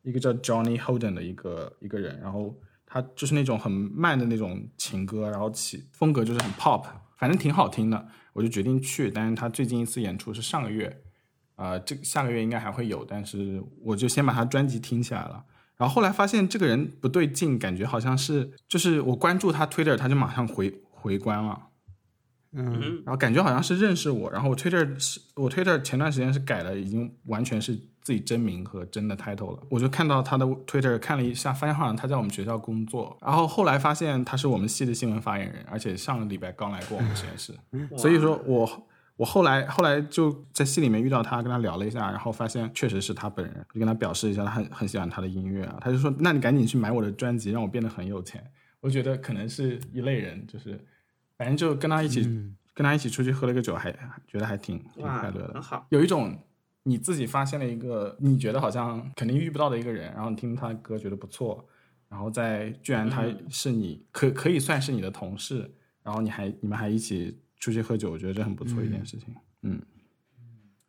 [0.02, 2.54] 一个叫 Johnny Holden 的一个一个人，然后
[2.86, 6.84] 他就是那种很慢的那种情歌，然后起风格就是很 pop，
[7.18, 9.10] 反正挺好听的，我就决定去。
[9.10, 11.02] 但是他最近一次演出是上个月，
[11.56, 15.46] 呃，这下个月应该还会有，但是我就先把他专辑听起来了。
[15.78, 21.68] 然后后来发现这个人不对劲，感觉好像是就是我关注他 Twitter，他就马上回回关了。
[22.58, 29.64] 嗯然后感觉好像是认识我，然后我 Twitter 是我 Twitter 前段时间是改了，已经完全是自己真名和真的 title 了。
[29.70, 37.54] 我就看到他的 Twitter 看了一下，发现好像他在我们学校工作，然后后来发现他是我们系的新闻发言人，而且上个礼拜刚来过我们实验室，
[37.98, 38.88] 所以说我。
[39.18, 45.78] 我后来后来就在戏里面遇到他，跟他聊了一下，然后发现确实是他本人，就跟他表示一下，他很很喜欢他的音乐啊。
[45.80, 48.44] 他就说：“那你赶紧去买我的专辑，让我变得很有钱。”
[48.82, 50.80] 我觉得可能是一类人，就是
[51.38, 52.22] 反正就跟他一起、
[52.74, 53.92] 跟他一起出去喝了个酒，还
[54.28, 55.62] 觉得还挺挺快乐的很。
[55.62, 55.88] 好。
[55.90, 56.38] 有一种
[56.84, 61.66] 你自己发现了一个你觉得好像肯定遇不到的一个人，然后你听他的歌觉得不错，
[62.10, 65.74] 然后再居然他嗯是你、可可以算是你的同事，
[66.04, 69.36] 然后你还你们还一起出去喝酒，我觉得这很不错一件事情。
[69.64, 69.82] 嗯，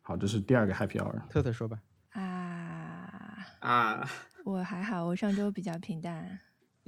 [0.01, 1.27] 好，这是第二个 Happy Hour。
[1.29, 1.79] 特特说吧。
[2.11, 4.09] 啊，啊，
[4.45, 6.39] 我还好，我上周比较平淡，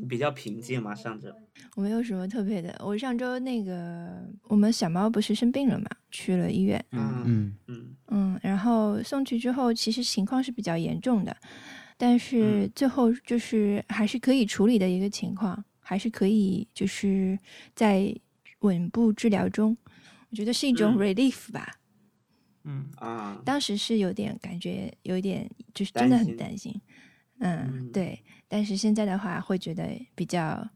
[0.07, 1.29] 比较平静嘛，上周。
[1.75, 2.75] 我没有什么特别的。
[2.83, 11.35] 我上周那个我们小猫不是生病了嘛，去了医院，嗯嗯嗯嗯，然后送去之后，其实情况是比较严重的，
[11.97, 17.37] 但是嗯最后就是还是可以处理的一个情况，还是可以就是
[17.75, 18.15] 在
[18.59, 19.77] 稳步治疗中，
[20.29, 20.97] 我觉得是一种嗯。
[20.97, 21.79] relief 吧。
[22.65, 26.37] 嗯，啊，当时是有点感觉，有一点就是真的很担心。
[26.37, 26.81] 担心，
[27.39, 27.91] 嗯，嗯。
[27.91, 28.23] 对。
[28.47, 30.67] 但是现在的话，会觉得比较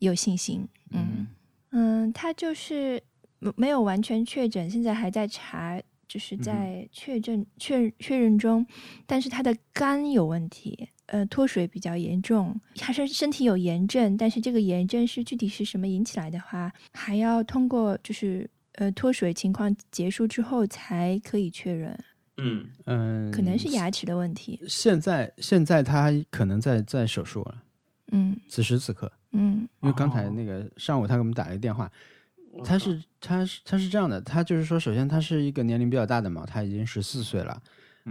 [0.00, 1.26] 有信心，嗯
[1.70, 3.02] 嗯，他就是
[3.38, 8.66] 没没有完全确诊，现在还在查，就是在确诊确确认中，
[9.06, 21.98] 但是他的肝有问题，呃脱水比较严重，他是身体有炎症，但是这个炎症是具体是什么引起来的话，还要通过就是呃脱水情况结束之后才可以确认，
[22.38, 22.66] 嗯。
[22.86, 24.60] 嗯，可能是牙齿的问题。
[24.68, 27.62] 现在现在他可能在在手术了，
[28.12, 28.36] 嗯。
[28.48, 29.68] 此时此刻，嗯。
[29.82, 30.30] 因为刚才哦。
[30.30, 31.90] 那个上午他给我们打了一个电话，
[32.64, 37.62] 他是他是他是这样的，他就是说，首先他是一个年龄比较大的嘛，他已经十四岁了，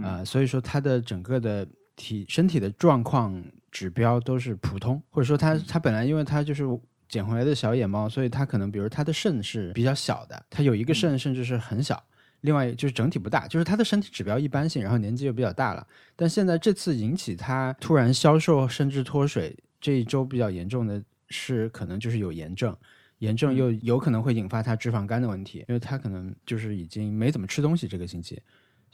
[0.02, 1.66] 啊、所以说他的整个的
[1.96, 3.42] 体身体的状况
[3.72, 6.62] 指标都是普通，或者说他他本来因为他就是
[7.08, 12.02] 捡回来的小野猫，所以他可能比如他的肾是比较小的，他有一个肾甚至是很小。
[12.42, 15.84] 另外就是整体不大，就是他的身体指标一般性，然后年纪又比较大了。
[16.14, 22.76] 但现在这次引起他突然消瘦甚至脱水，这一周比较严重的是可能就是有炎症，
[23.18, 28.40] 炎症又有可能会引发他脂肪肝的问题，因为他可能就是已经没怎么吃东西这个星期，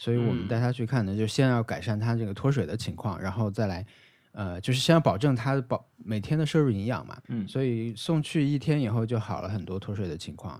[0.03, 3.87] 所以我们嗯带他去看呢，就先要改善他这个脱水的情况，然后再来。
[4.35, 10.59] 呃，就是先要保证他保每天的摄入营养嘛，嗯所以送去一天以后就好了很多脱水的情况，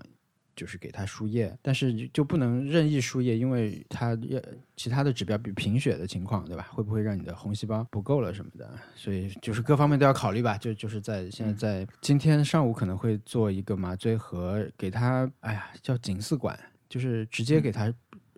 [0.55, 4.39] 就是给他输液，但是就就不能任意输液，因为他要
[4.75, 6.67] 其他的指标，比如贫血的情况，对吧？
[6.71, 8.69] 会不会让你的红细胞不够了什么的？
[8.95, 10.55] 所以就是各方面都要考虑吧。
[10.55, 16.55] 就就是在现在在今天上午可能会做一个麻醉和给他，哎呀，叫颈饲管，
[16.87, 17.91] 就是直接给他。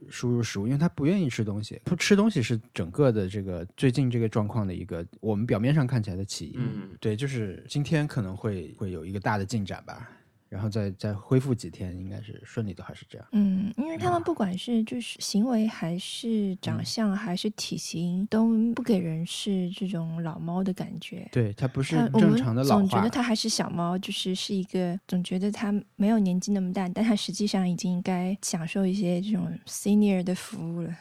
[0.10, 6.60] 输入食物，因为他不愿意吃东西，不吃东西是整个的这个最近这个状况的一个我们表面上看起来的起因。
[6.60, 10.10] 嗯对，就是今天可能会会有一个大的进展吧，
[10.48, 13.28] 然后再再恢复几天，应该是顺利的还是这样。
[13.32, 21.28] 嗯，因为他们不管是就是行为还是长相还是体型，都不给人是这种老猫的感觉。
[21.32, 30.96] 对，它不是正常的老化总觉得，它还是小猫，就是是一个总觉得它没有年纪那么大，但它实际上已经应该享受一些这种 senior 的服务了。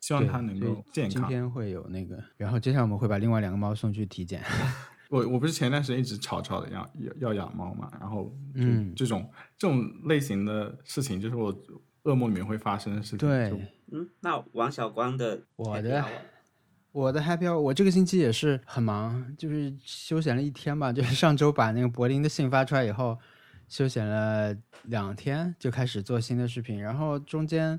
[0.00, 1.22] 希望它能够健康。
[1.22, 4.42] 今天会有那个，然后接下来我们会把另外两个猫送去体检。
[5.08, 11.54] 我我不是前段时间一直吵吵的要要要养猫嘛，然后嗯这种、这种类型的事情，就是我
[12.04, 13.18] 噩梦里面会发生的事情。
[13.18, 13.50] 对
[13.92, 16.04] 嗯，那王小光的我的
[16.92, 20.92] 我的 happy hour，我这个星期也是很忙，就是休闲了一天吧。
[20.92, 23.18] 就是上周把那个柏林的信发出来以后，
[23.68, 26.80] 休闲了两天，就开始做新的视频。
[26.80, 27.78] 然后中间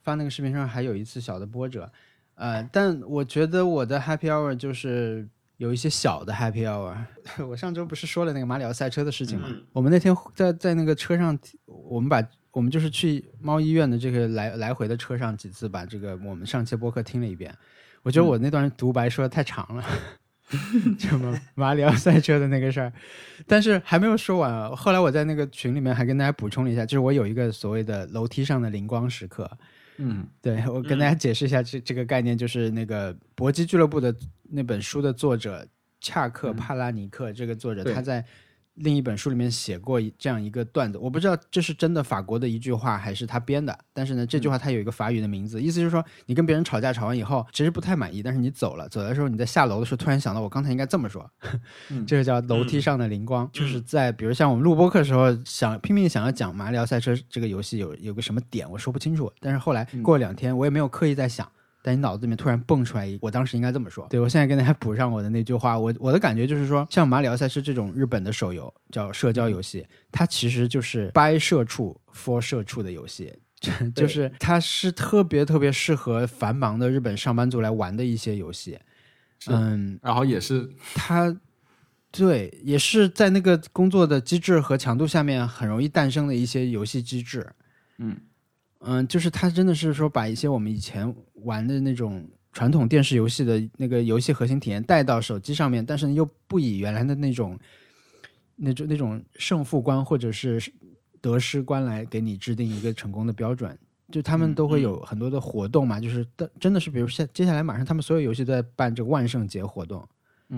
[0.00, 1.90] 发那个视频上还有一次小的波折，
[2.36, 6.94] 呃，但我觉得我的 happy hour 就是有一些小的 happy hour。
[7.48, 9.46] 我上周不是说了那个马里奥赛车的事情吗？
[9.50, 17.54] 嗯我们那天在在那个车上，我们把我们就是去猫医院的这个来来回的车上几次，把这个我们上期播客听了一遍。
[18.02, 19.84] 我觉得我那段独白说的太长了，
[20.98, 22.92] 什么马里奥赛车的那个事儿，
[23.46, 24.74] 但是还没有说完啊。
[24.74, 29.48] 后来我在那个群里面还跟大家补充了一下，就是我有一个所谓的楼梯上的灵光时刻。
[29.98, 34.12] 嗯对我跟大家解释一下这这个概念，就是那个搏击俱乐部的
[34.52, 35.66] 那本书的作者
[36.00, 37.94] 恰克帕拉尼克这个作者，对。
[37.94, 38.24] 他在
[38.74, 51.30] 另一本书里面写过这样一个段子，我不知道这是真的法国的一句话还是他编的，但是呢，这句话它有一个法语的名字，意思就是说你跟别人吵架吵完以后，其实不太满意，但是你走了，走的时候你在下楼的时候突然想到我刚才应该这么说，
[51.90, 61.46] 嗯这个叫楼梯上的灵光，就是在比如像我们录播课的时候想拼命想要讲马里奥赛车这个游戏有有个什么点我说不清楚，但是后来过了两天我也没有刻意在想。
[61.82, 64.06] 但你脑子里面突然蹦出来一，我当时应该这么说。
[64.08, 73.34] 对我现在跟大家补上我的那句话，我我的感觉就是说，像马里奥赛车这种日本的手游叫社交游戏，它其实就是 by 社畜 for 社畜的游戏，
[73.94, 78.78] 就是它是特别特别适合繁忙的日本上班族来玩的一些游戏。
[79.48, 81.36] 嗯，然后也是它
[82.12, 87.44] 对也是在那个工作的机制和强度下面很容易诞生的一些游戏机制。
[87.98, 88.16] 嗯
[88.84, 91.14] 嗯，就是它真的是说把一些我们以前
[91.44, 97.58] 玩的那种传统电视游戏的那个游戏核心体验带到手机上面，但是又不以原来的那种
[98.56, 100.60] 那种那种胜负观或者是
[101.20, 103.78] 得失观来给你制定一个成功的标准。
[104.10, 110.08] 就他们嗯都会有很多的活动嘛，就是的真的是，比如下接下来马上他们所有游戏都在办这个万圣节活动，嗯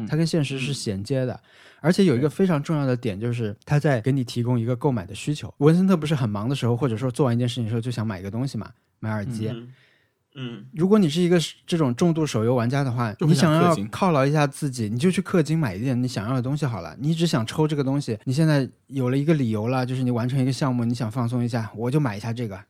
[0.09, 1.39] 它跟现实是衔接的，
[1.81, 5.53] 而且有一个非常重要的点，就是它在给你提供一个购买的需求。
[5.59, 8.71] 文森特不是很忙的时候，或者说做完一件事情的时候，就想买一个东西嘛，
[9.01, 9.49] 买耳机。
[9.49, 9.69] 嗯
[10.37, 16.97] 嗯如果你是一个这种重度手游玩家的话，你想要犒劳一下自己，你就去氪金买一点你想要的东西好了。
[16.99, 22.61] 你只想抽这个东西，你现在有了一个理由了，就是你完成一个项目，你想放松一下，我就买一下这个。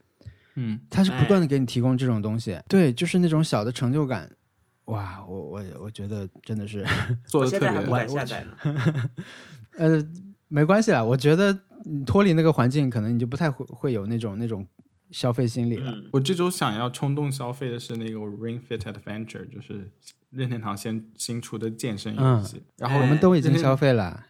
[0.57, 4.31] 嗯它是不断的给你提供这种东西，对，就是那种小的成就感。
[4.87, 6.85] 哇，我我我觉得真的是，
[7.27, 9.11] 做的特别我现在还不敢下载呢。
[9.79, 10.07] 呃，
[10.49, 11.03] 没关系啦。
[11.03, 14.67] 我觉得你脱离那个环境，可能你就不太会会有那种那种
[15.11, 15.91] 消费心理了。
[15.91, 19.91] 嗯我这周想要冲动消费的是那个 Ring Fit Adventure，就是
[20.31, 24.27] 任天堂先新出的健身游嗯戏，然后我们都已经消费了。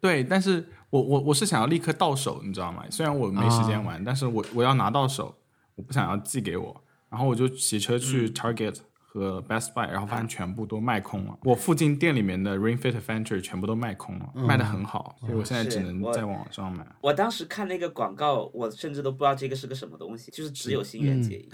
[0.00, 2.84] 对，但是我我我是想要立刻到手，你知道吗？
[2.90, 5.38] 虽然我没时间玩，但是我我要拿到手，
[5.76, 8.78] 我不想要寄给我，然后我就骑车去 Target
[9.12, 11.36] 和 Best Buy，然后发现全部都卖空了。
[11.42, 16.86] 我附近店里面的 Ring Fit Adventure 全部都卖空了，卖的很好，所以我现在只能在网上买。
[17.02, 21.50] 我当时看那个广告，我甚至都不知道这个是个什么东西，就是只有新垣结衣，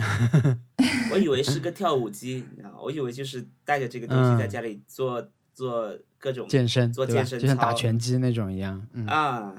[1.10, 2.76] 我以为是个跳舞机，你知道吗？
[2.80, 6.92] 我以为就是带着这个东西在家里做、做各种健身？
[6.92, 8.86] 做健身就像打拳击那种一样。
[8.92, 9.52] 嗯，啊，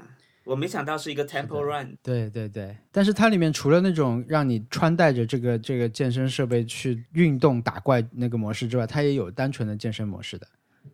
[0.44, 2.76] 我没想到是一个 Temple Run，对对对。
[2.90, 10.46] 但是它里面除了那种让你穿戴着这个这个健身设备去运动打怪那个模式之外，它也有单纯的健身模式的。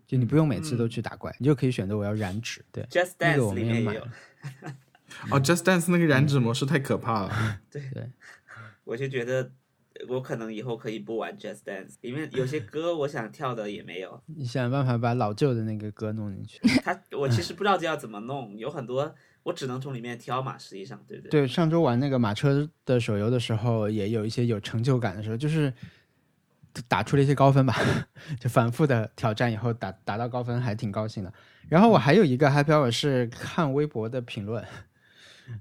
[0.06, 2.64] 就你不用每次都去打怪，你就可以选择我要燃脂。
[2.72, 4.12] 对，Just 那个我 Dance 们也买里面也有了。
[5.30, 7.60] 哦，Just Dance 那个燃脂模式太可怕了。
[7.70, 8.10] 对对
[8.84, 9.50] 我就觉得
[10.08, 14.20] 我可能以后可以不玩 Just Dance，里面有些歌我想跳的也没有。
[14.36, 16.60] 你想办法把老旧的那个歌弄进去。
[16.82, 19.14] 他我其实不知道这要怎么弄，有很多
[19.46, 21.30] 我只能从里面挑嘛，实际上对不对？
[21.42, 25.72] 对，上周玩那个马车的手游的时候，也有一些有成就感的时候，就是
[26.88, 27.76] 打出了一些高分吧，
[28.40, 31.32] 就反复的挑战以后打打到高分，还挺高兴的。
[31.68, 34.64] 然后我还有一个 happy hour 是看微博的评论，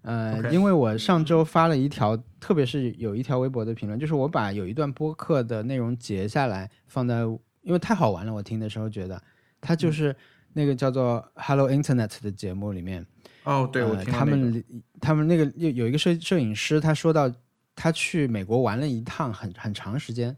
[0.02, 7.20] 呃因为我上周发了一条，特别是有一条微博的评论，就是我把有一段播客的内容截下来放在，
[7.62, 9.22] 因为太好玩了，我听的时候觉得
[9.62, 10.16] 它就是
[10.54, 13.06] 那个叫做 Hello Internet 的节目里面。
[13.46, 14.18] 哦，对，我呃听那个。
[14.20, 14.66] 他们
[15.00, 17.32] 他们那个有有一个摄摄影师，他说到
[17.76, 20.36] 他去美国玩了一趟很很长时间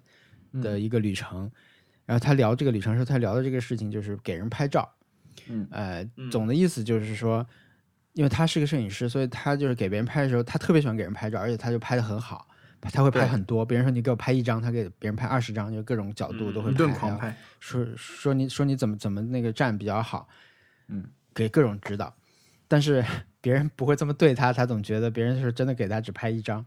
[0.51, 0.62] 嗯。
[0.62, 1.49] 的一个旅程，
[2.05, 4.88] 然后他聊这个旅程的时候，他聊的这个事情就是给人拍照，
[5.47, 5.68] 嗯。
[5.72, 6.30] 呃，嗯。
[6.30, 7.43] 总的意思就是说，
[8.14, 12.47] 因为他是个摄影师，所以他就是给别人拍的时候，他特别喜欢给人拍照，而且他就拍的很好。
[12.91, 17.36] 他会拍很多，别人说你给我拍一张，他给别人拍二十张，就各种角度都会一拍，还有顿狂拍。
[17.60, 20.30] 说说你说你怎么怎么那个站比较好，
[20.88, 21.03] 嗯，
[21.34, 22.16] 给各种指导，
[22.68, 23.03] 但是
[23.41, 26.65] 别人不会这么对他，他总觉得别人是真的给他只拍一张，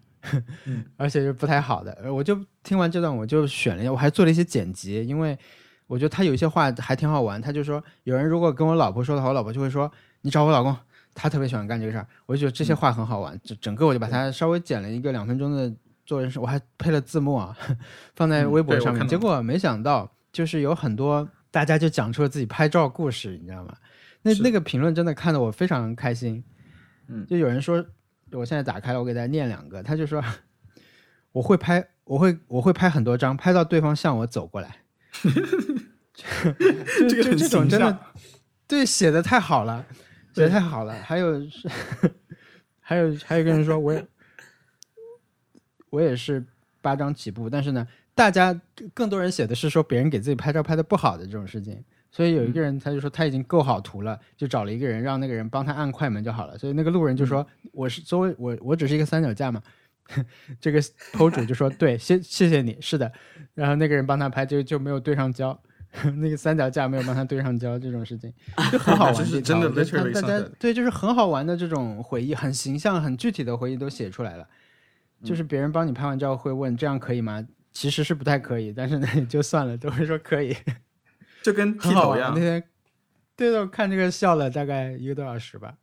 [0.65, 1.93] 嗯 而且是不太好的。
[2.03, 5.39] 呃我就听完这段，我就选了一下，我还做了一些剪辑，因为
[5.87, 7.41] 我觉得他有一些话还挺好玩。
[7.43, 9.91] 他就说，有人如果跟我老婆说的话，我老婆就会说
[10.23, 10.75] 你找我老公，
[11.15, 12.07] 他特别喜欢干这个事儿。
[12.27, 15.71] 我就觉得这些话很好玩，整整个我就把它稍微剪了一个两分钟的
[16.07, 17.57] 做人事，我还配了字幕啊，
[18.15, 19.07] 放在嗯微博上面。
[19.07, 23.75] 结果没想到，就是有很多大家就讲出了自己拍照故事，你知道吗？
[24.23, 26.43] 那那个评论真的看得我非常开心。
[27.09, 27.85] 嗯就有人说，
[28.33, 30.23] 我现在打开了，我给大家念两个，他就说
[31.33, 34.77] 我会拍，我会我会拍很多张，拍到对方向我走过来。
[36.15, 37.99] 就这个很就这种真的，
[38.69, 39.85] 对写的太好了，
[40.35, 40.95] 写的太好了。
[41.03, 41.69] 还有是，
[42.81, 44.07] 还有还有一个人说，我也
[45.89, 46.45] 我也是
[46.81, 48.61] 八张起步，但是呢，大家
[48.95, 51.83] 更多人写的是说别人给自己拍照拍的不好的这种事情。
[52.11, 56.59] 所以有一个人他就说他已经构好图了，就找了一个人让那个人帮他按快门就好了。
[56.59, 59.63] 所以那个路人就说：“我是作为我我只是一个三脚架嘛。
[60.61, 60.81] ”这个
[61.13, 63.11] PO 主就说：“对，谢谢谢你，是的。”
[63.55, 65.57] 然后那个人帮他拍就就没有对上焦，
[66.19, 68.33] 那个三脚架没有帮他对上焦，这种事情
[68.73, 69.15] 就很好玩。
[69.15, 69.71] 这是真的
[70.13, 74.49] 大家对，就是很好玩的这种回忆，很形象、很具体的回忆都写出来了。
[75.23, 77.47] 就是别人帮你拍完照会问这样可以吗？
[77.73, 80.57] 其实是不太可以，但是呢就算了，都会说可以，
[81.43, 81.93] 就跟剃。
[81.93, 82.41] 头一样那。
[82.41, 82.63] 天
[83.37, 85.75] 对的，我看这个笑了大概一个多小时吧。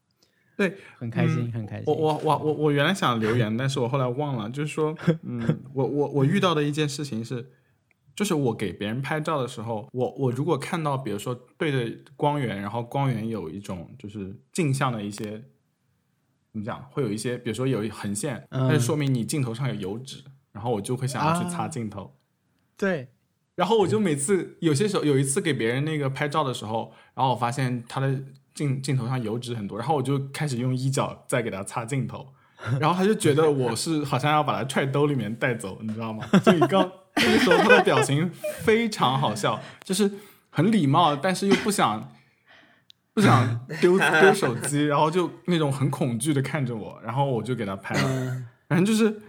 [0.56, 1.86] 对，很开心，很开心。
[1.88, 4.50] 我我我我我原来想留 言，但是我后来忘了。
[4.50, 5.40] 就是说，嗯，
[5.74, 7.52] 我我我遇到的一件事情是，
[8.16, 15.44] 就是我给别人拍照的时候，我我如果看到，比如说对着光源，然后光源有一种就是镜像的一些
[16.52, 22.16] 怎么讲，会有一些，比如说有一横线，嗯那就说明你镜头上有油脂，然后我就会想要去擦啊镜头。
[22.76, 23.10] 对，
[23.58, 28.16] 然后我就每次有些时候有一次给别人那个拍照的时候，然后我发现他的
[28.54, 32.28] 镜镜头上油脂很多，然后我就开始用衣角在给他擦镜头，
[32.80, 36.24] 然后他就觉得我是好像要把他揣兜里面带走，你知道吗？
[36.44, 38.30] 所以刚那个时候他的表情
[38.62, 40.12] 非常好笑，就是
[40.52, 42.12] 很礼貌，但是又不想
[43.16, 48.44] 不想 丢丢手机，然后就那种很恐惧的看着我，然后我就给他拍了。
[48.70, 49.22] 反正就是，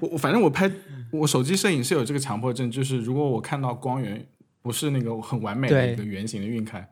[0.00, 0.66] 我我反正我拍
[1.12, 4.26] 我手机摄影是有这个强迫症，就是如果我看到光源
[4.62, 6.88] 不是那个很完美的一个圆形的晕开，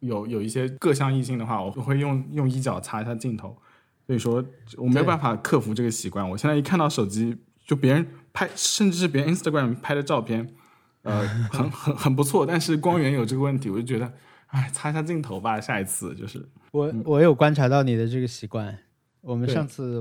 [0.00, 3.56] 有有一些各项异性的话，我会用用衣角擦一下镜头。
[4.06, 4.44] 所以说
[4.76, 6.28] 我没有办法克服这个习惯。
[6.28, 10.52] 我现在一看到手机，就别人拍，甚至是别人 Instagram 拍的照片，
[11.02, 14.12] 呃，很 很很不错，但是光源有这个问题，我就觉得，
[14.46, 16.44] 哎，擦一下镜头吧，下一次就是。
[16.72, 18.76] 我我有观察到你的这个习惯。
[19.20, 20.00] 我们上次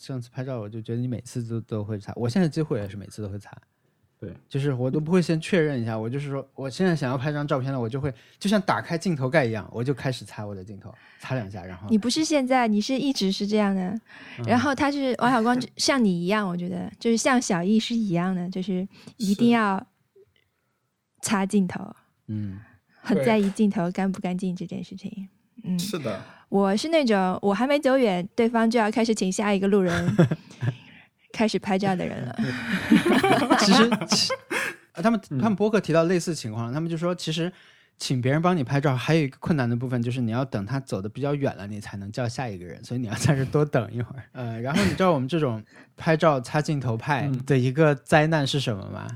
[0.00, 3.56] 上次拍照，我就觉得你每次都都会擦，我现在几乎也是每次都会擦。
[4.20, 13.90] 对，就是我都不会先确认一下，我就是说，我现在想要拍张照片了，我就会就像打开镜头盖一样，我就开始擦我的镜头，擦两下，然后你不是现在，你是一直是这样的。
[13.90, 18.88] 嗯 然后他是王小光，像你一样，我觉得就是像小易是一样的，就是
[19.18, 19.86] 一定要
[21.22, 21.94] 擦镜头，
[22.26, 22.58] 嗯
[23.00, 25.28] 很在意镜头干不干净这件事情。
[25.64, 30.16] 嗯，是的，我是那种我还没走远，对方就要开始请下一个路人
[31.32, 32.36] 开始拍照的人了。
[33.60, 33.90] 其实，
[35.02, 37.52] 他们他们博客提到类似情况，他们就说，其实
[37.98, 44.22] 请别人帮你拍照，还有一个困难的部分就是你要等他走的比较远了，你才能叫下一个人，所以你要在这多等一会儿。
[44.32, 45.62] 呃，然后你知道我们这种
[45.96, 49.06] 拍照擦镜头派嗯的一个灾难是什么吗？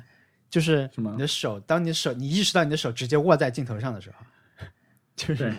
[0.51, 4.67] 就是什么你的手，当你的手你意识到你的手直接握在镜头上的时候，
[5.17, 5.55] 就是对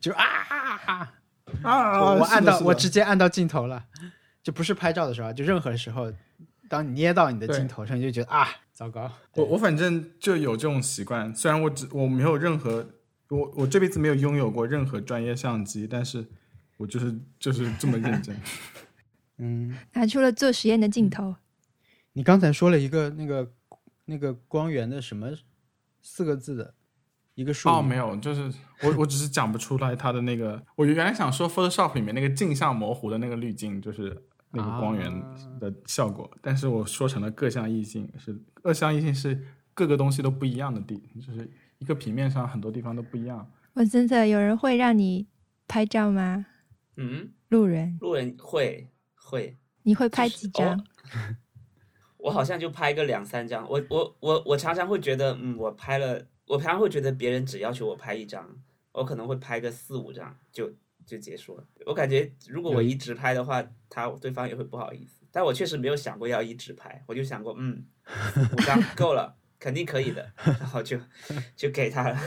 [0.00, 1.12] 就是啊啊啊！
[1.62, 3.86] 啊我我按到我直直接按到镜头了，
[4.42, 6.12] 就不是拍照的时候啊，就任何时候，
[6.68, 9.10] 当你捏到你的镜头上，你就觉得啊，糟糕。
[9.34, 12.88] 我我反正就有这种习惯，虽然我只我没有任何
[13.28, 16.26] 我我这辈子没有拥有过任何专业相机，但是
[16.76, 18.36] 我就是就是这么认真。
[19.38, 21.36] 嗯，拿出了做实验的镜头，
[22.12, 23.52] 你刚才说了一个那个
[24.04, 25.30] 那个光源的什么
[26.02, 26.74] 四个字的
[27.40, 34.22] 一个术语哦，没有，就是我我只是讲不出来它的那个，我原来想说 Photoshop 里面那个镜像模糊的那个滤镜，就是
[34.52, 43.50] 那个光源啊的效果，但是我说成了各项异性，是各项异性是各个东西都不一样的地，就是一个平面上很多地方都不一样。
[43.72, 45.26] 我森特，有人会让你
[45.66, 46.44] 拍照吗？
[46.96, 50.78] 嗯，路人，路人会会，你会拍几张？
[50.78, 50.84] 哦
[52.22, 53.66] 我好像就拍个两三张。
[53.66, 58.44] 我我我我常常会觉得，嗯，我拍了，我平常会觉得别人只要求我拍一张，
[58.90, 60.68] 我可能会拍个四五张就
[61.06, 61.64] 就结束了。
[61.86, 65.24] 我感觉如果我一直拍的话，他对方也会不好意思。
[65.30, 67.86] 但我确实没有想过要一直拍，我就想过，嗯，
[68.52, 70.98] 五张 够了，肯定可以的， 然后就
[71.54, 72.18] 就给他了。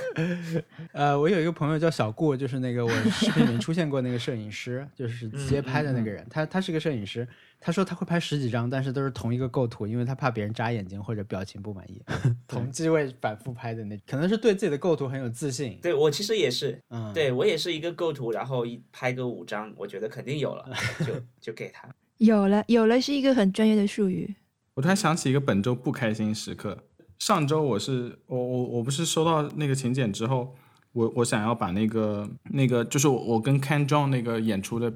[0.93, 6.25] 呃，我有一个朋友叫小顾，就是那个我视频里面出现过那个摄影师， 就是街拍的那个人。
[6.29, 7.27] 他他是个摄影师，
[7.59, 11.99] 他说他会拍十几张，但是都是同一个构图，因为他怕别人眨眼睛或者表情不满意。
[12.47, 15.79] 同机位反复拍的那，可能是对自己的构图很有自信。
[15.81, 20.69] 对我其实也是，嗯，对我也是一个构图，然后一拍个五张，我觉得肯定有了，
[20.99, 21.89] 就就给他。
[22.19, 24.35] 有了，有了是一个很专业的术语。
[24.75, 26.77] 我突然想起一个本周不开心时刻。
[27.25, 30.53] 上周我是我我我不是收到那个请柬之后，
[30.91, 34.93] 我我想要把那个那个就是我我跟 Ken John 那个演出的，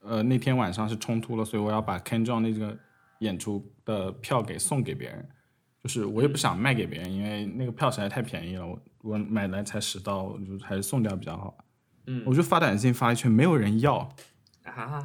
[0.00, 2.74] 呃那天晚上是冲突了，所以我要把 Ken John 那个
[3.18, 5.28] 演出的票给送给别人。
[5.82, 11.58] 就是我也不想卖给别人，因为那个票实在太便宜了，我我买来才十刀，我就还是送掉比较好。
[12.06, 13.98] 嗯我就发短信发一圈，没有人要。
[14.64, 15.04] 啊，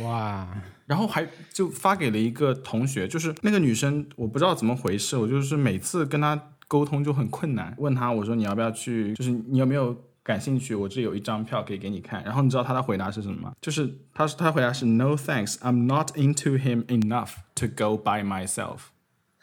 [0.00, 0.46] 哇，
[0.86, 10.74] 然后还就发给了一个同学，就是那个女生，我不知道怎么回事，我就是每次跟她沟通就很困难，问她我说你要不要去，就是你有没有感兴趣？
[10.74, 12.22] 我这有一张票可以给你看。
[12.24, 13.52] 然后你知道她的回答是什么吗？
[13.60, 18.78] 就是她她回答是 No thanks, I'm not into him enough to go by myself。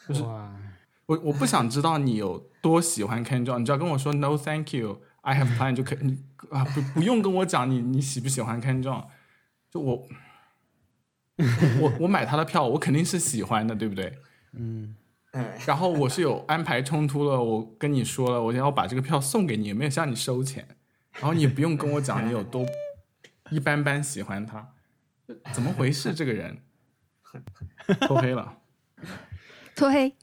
[0.08, 0.24] 就是，
[1.06, 6.18] 我我不想知道你有多喜欢 Ken John，你只要跟我说 No thank you, I have plan 就可以，你
[6.50, 9.06] 啊不不用跟我讲你你喜不喜欢 Ken John，
[9.70, 10.08] 就我
[11.80, 14.14] 我我买他的票，我肯定是喜欢的，对不对？
[14.54, 14.96] 嗯，
[15.32, 20.68] 哎， 然后我是有安排冲突了，我跟你说了，我要把这个票送给你，也没有向你收钱，
[21.14, 22.66] 然后你也不用跟我讲你有多
[23.50, 24.74] 一般般喜欢他，
[25.54, 26.14] 怎么回事？
[26.14, 26.58] 这个人
[28.02, 28.58] 脱黑了。
[29.74, 30.14] 脱黑，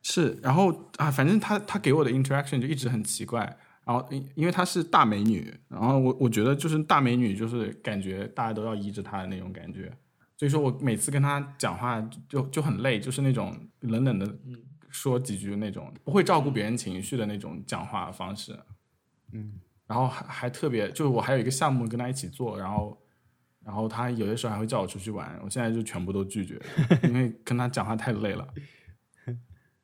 [0.00, 3.40] 是，然后啊，反正他他给我的 interaction 就一直很奇怪，
[3.84, 9.92] 然后因因为她是大美女，然后我我觉得就是大美女就是感觉大家都要依着她的那种感觉，
[10.36, 14.38] 所以说我每次跟他讲话就就很累，就是那种冷冷的
[14.90, 18.58] 说几句那种不会照顾别人情绪的那种讲话方式，
[19.32, 23.00] 嗯，然后还还特别就是我还有一个项目跟他一起做，然后。
[23.66, 26.60] 然后他有的时候还会叫我出去玩，我现在就全部都拒绝，
[27.04, 28.46] 因为跟他讲话太累了。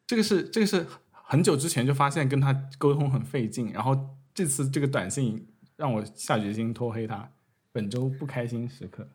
[0.06, 3.98] 这个是这个是很久之前就发现跟他沟通很费劲，然后
[4.34, 7.26] 这次这个短信让我下决心拖黑他。
[7.72, 9.08] 本周不开心时刻，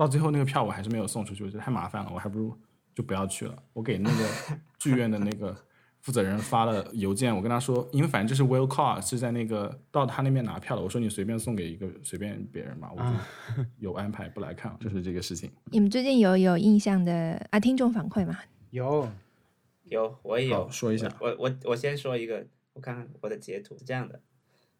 [0.00, 2.56] 到最后那个票我还是没有送出去，我觉得太麻烦了，我还不如
[2.94, 3.62] 就不要去了。
[3.74, 4.26] 我给那个
[4.78, 5.54] 剧院的那个
[6.00, 15.50] 负责人发了邮件，我跟他说，因为反正这是 will call 是在那个到他那边拿票的，我说你随便送给一个随便别人吧，我就有安排不来看了，就是这个事情。
[15.66, 17.60] 你们最近有有印象的啊？
[17.60, 18.38] 听众反馈吗？
[18.70, 19.06] 有，
[19.84, 24.18] 有我也有说一下我我我先说一个，我看看我的截图是这样的，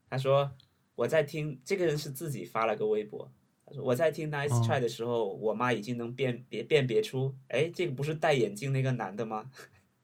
[0.09, 0.51] 他说
[0.95, 3.31] 我在听，这个人是自己发了个微博，
[3.79, 9.45] 我在听 Nice 哦 Try 的时候，我妈已经能辨别辨别出，哎，这个不是戴眼镜那个男的吗？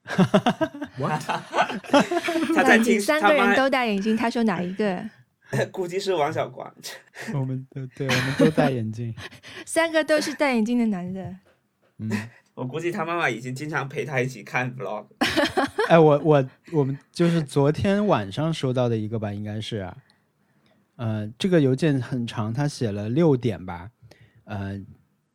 [0.03, 1.79] 哈哈哈哈哈
[2.55, 5.03] 他在听三个人都戴眼镜，他说哪一个？
[5.71, 6.73] 估计是王小光。
[7.33, 9.13] 我们都对，我们都戴眼镜。
[9.65, 11.35] 三个都是戴眼镜的男的。
[11.99, 12.09] 嗯，
[12.53, 15.05] 我估计他妈妈已经经常陪他一起看 vlog。
[15.89, 19.89] 哎，我我我们就是昨天晚上收到的一个吧，应该是，
[20.97, 23.89] 呃，这个邮件很长，他写了六点吧，
[24.45, 24.79] 呃，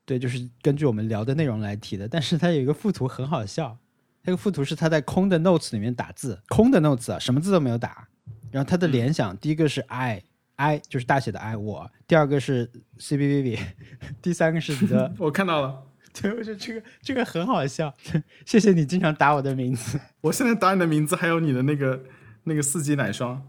[0.04, 3.78] 对，就是根据我们聊的内容来提的，但是他有一个附图很好笑，
[4.24, 8.08] 那个附图是他在空的 notes 里面打字，空的 notes 啊，什么字都没有打，
[8.50, 10.22] 然后他的联想，第一个是 I
[10.56, 13.62] I 就是大写的 I 我，第二个是 C B B B，
[14.20, 15.80] 第三个是你的 我看到了，
[16.20, 17.94] 对，我觉得这个这个很好笑，
[18.44, 20.00] 谢谢你经常打我的名字。
[20.22, 22.02] 我现在打你的名字，还有你的那个
[22.42, 23.46] 那个四季奶霜。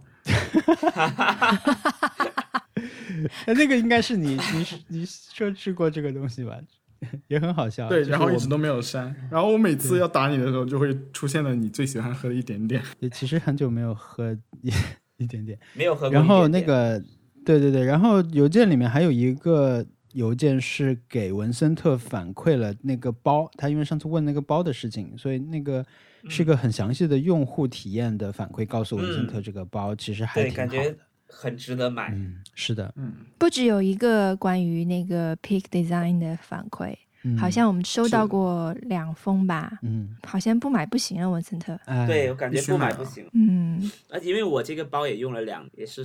[3.45, 6.57] 哎， 那个应该是你你你设置过这个东西吧？
[7.27, 7.89] 也很好笑。
[7.89, 9.13] 对，就是我然后一直都没有删。
[9.29, 12.81] 然后我每次要打你的时候，就会出现了你最喜欢喝的一点点。
[12.99, 14.71] 也其实很久没有喝一
[15.17, 15.59] 一点点。
[15.73, 16.97] 没有喝过然后那个，
[17.45, 25.85] 对对对，然后邮件里面还有一个邮件是给文森特反馈了那个包，他因为上次问那个包的事情，所以那个
[26.29, 30.97] 是一个很详细的用户体验的反馈，告诉文森特这个包其实还对，挺好感觉的。
[31.35, 32.11] 很值得买。
[32.13, 41.73] 嗯，是的，嗯，不只有一个关于那个 Peak Design 的反馈，嗯好像我们收到过两封吧，嗯，好像不买不行啊，文森特。
[41.85, 43.27] 哎，对，我感觉不买不行。
[43.33, 46.03] 嗯，而且因为我这个包也用了两，也是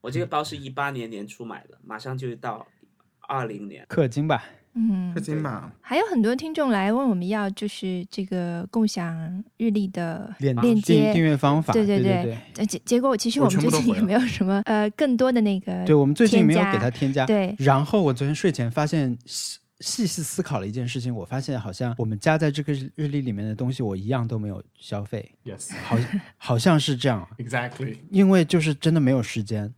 [0.00, 2.66] 我这个包是一八年年初买的，马上就到
[3.20, 3.86] 二零年。
[3.88, 4.42] 氪金吧，
[4.78, 5.72] 嗯氪，金嘛。
[5.80, 11.02] 还有很多听众来问我们要就是这个共享日历的链接。
[11.02, 17.26] 订订，阅方法，对对对结结果其实我我们最近也没有什么呃更多的那个对我们最近没有给他添加。
[17.26, 17.54] 对。
[17.58, 25.96] 然后我昨天睡前发现，细细细思考了一件事情，我发现好像我们加在这个日日历里面的东西，我一样都没有消费，Yes, 好
[26.36, 27.96] 好像是这样，exactly.
[28.10, 29.72] 因为就是真的没有时间。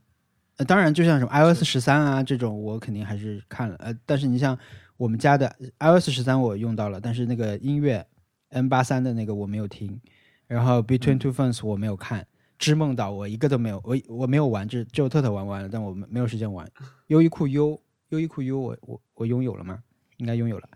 [0.56, 3.76] 呃，当然，就像什么 iOS 十三啊这种，我肯定还是看了。
[3.78, 4.58] 呃，但是你像
[5.00, 8.06] 我们家的 iOS 十三，我用到了，但是那个音乐
[8.50, 9.98] N 八三的那个我没有听，
[10.46, 12.26] 然后 Between Two Ferns 我没有看，
[12.58, 16.70] 织梦岛我一个都没有，我我没有玩，只只有特特玩完了，但我没没有时间玩。
[17.06, 17.80] 优衣库 U
[18.10, 19.82] 优衣库 U 我我我拥有了吗？
[20.18, 20.68] 应该拥有了。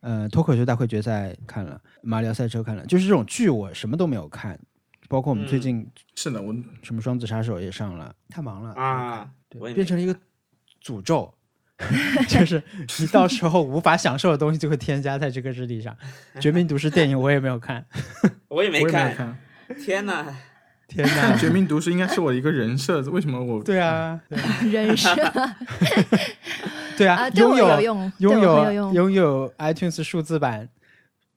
[0.00, 4.58] 呃，脱口秀大会决赛看了，马里奥赛车看了，就是这种剧我什么都没有看，
[5.08, 6.52] 包括我们最嗯近是的，我
[6.82, 10.12] 什么双子杀手也上了，太忙了啊对变成了一个
[10.82, 11.32] 诅咒，
[12.28, 12.62] 就是
[12.98, 15.96] 你到时候无法享受的东西就会添加在这个日历上。
[16.40, 17.86] 《绝命毒师》电影我也没有看，
[18.48, 19.36] 我也没看，
[19.84, 20.26] 天哪！
[20.88, 21.36] 天看哪！
[21.40, 25.14] 《绝命毒师》应该是我的一个人设，为什么我对啊， 对啊人设
[26.96, 28.92] 对啊，啊，拥有拥有有。
[28.94, 30.66] 拥有 iTunes 数字版《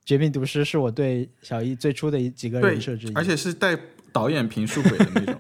[0.05, 3.77] 绝命毒师》是我对小艺最初的一几个人设之一，，而且是带
[4.11, 5.35] 导演评述鬼的那种。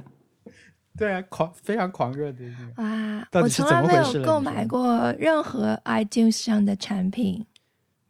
[0.97, 2.83] 对啊，狂非常狂热的一个。
[2.83, 7.45] 啊，到底我从来没有购买过任何 iTunes 上的产品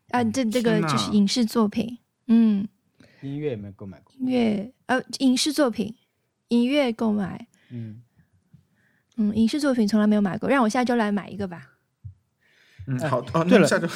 [0.09, 2.67] 啊，这这个就是影视作品，嗯，
[3.21, 5.95] 音乐也没有购买过，音乐呃影视作品，
[6.49, 8.01] 音乐购买，嗯，
[9.17, 11.70] 嗯，影视作品从来没有买过，让我下周来买一个吧。
[12.87, 13.87] 嗯，好哦，对了下周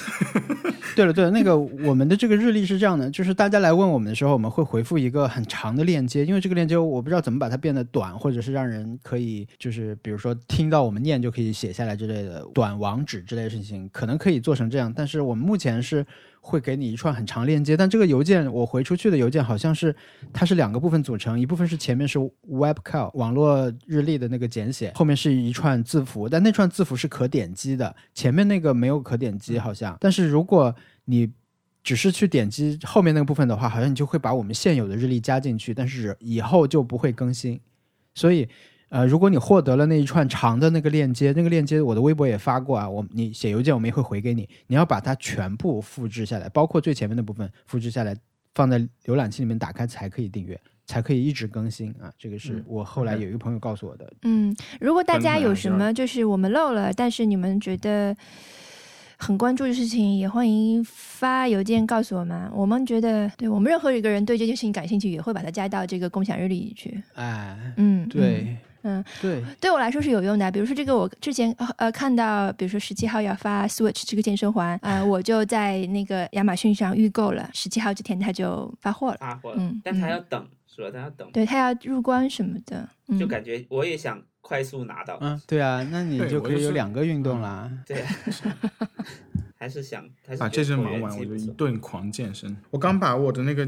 [0.95, 16.05] 对了对了，那个我们的这个日历是这样的，就是大家来问我们的时候，我们会回复一个很长的链接，因为这个链接我不知道怎么把它变得短，或者是让人可以就是比如说听到我们念就可以写下来之类的短网址之类的事情，可能可以做成这样，但是我们目前是
[16.47, 19.93] 会给你一串很长链接，但这个邮件我回出去的邮件好像是
[20.31, 30.73] 它是两个部分组成，一部分是前面是 webcal 网络日历的那个简写，后面是一串字符，但那串字符是可点击的，前面那个没有可点击好像，但是如果
[31.05, 31.31] 你
[31.83, 37.59] 只是去点击后面那个部分的话，好像你就会把我们现有的日历加进去，但是以后就不会更新。
[38.13, 38.47] 所以，
[38.89, 48.15] 呃，如果你获得了那一串长的那个链接，那个链接我的微博也发过啊，我你写邮件我们也会回给你，你要把它全部复制下来，包括最前面的部分复制下来，
[48.53, 52.11] 放在浏览器里面打开才可以订阅，才可以一直更新啊。
[52.17, 54.09] 这个是嗯我后来有一个朋友告诉我的。
[54.21, 58.15] 嗯，如果大家有什么就是我们漏了，但是你们觉得
[59.17, 62.49] 很关注的事情，也欢迎发邮件告诉我们。
[62.53, 67.01] 我们觉得，对我们任何一个人对这件事情感兴趣，也会把它加到这个共享日历里去。
[67.15, 68.57] 哎，嗯，对，嗯，
[69.21, 70.51] 对，对我来说是有用的。
[70.51, 79.17] 比如说这个，我之前呃呃看到，比如说十七号要发 Switch 这个健身环，呃，我就在那个亚马逊上预购了，十七号这天它就发货了。
[79.19, 80.89] 发货了，嗯但他嗯要等，是吧？
[80.91, 87.71] 他要等，对，它要入关什么的，嗯，就感觉我也想快速拿到，嗯，对啊，那你就可以有两个运动啦。
[87.85, 88.13] 对，还
[89.65, 92.55] 还是想还是把这阵忙完，我就一顿狂健身。
[92.69, 93.67] 我刚把我的那个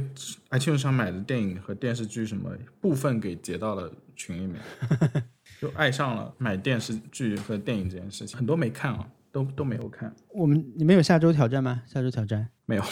[0.52, 4.62] iTunes 上买的电影和电视剧什么部分给截到了群里面，
[5.60, 8.38] 就爱上了买电视剧和电影这件事情。
[8.38, 10.16] 很多没看啊，都都没有看。
[10.30, 11.82] 我们你们有下周挑战吗？
[11.88, 12.84] 下周挑战，没有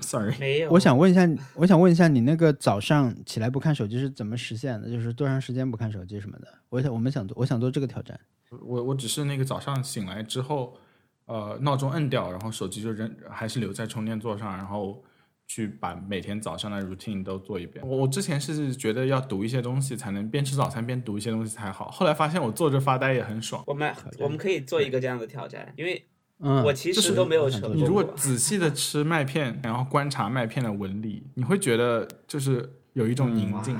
[0.00, 0.34] ，sorry。
[0.40, 4.90] 没有，我想问一下，我想问一下你那个早上起来不看手机是怎么实现的？
[4.90, 6.48] 就是多长时间不看手机什么的？
[6.70, 8.18] 我想我们想做，我想做这个挑战。
[8.62, 10.74] 我我只是那个早上醒来之后，
[11.30, 15.00] 呃，闹钟摁掉，然后手机就扔，还是留在充电座上，然后
[15.46, 17.86] 去把每天早上的 routine 都做一遍。
[17.86, 23.62] 我我之前是觉得要读一些东西才能边吃早餐边读一些东西才好，后来发现我坐着发呆也很爽。
[23.68, 26.04] 我们我们可以做一个这样的挑战，因为
[26.40, 28.02] 嗯，我其实都没有你如果。
[28.16, 33.78] 仔细的吃麦片，然后观察麦片的纹理，你会觉得就是有一种宁静。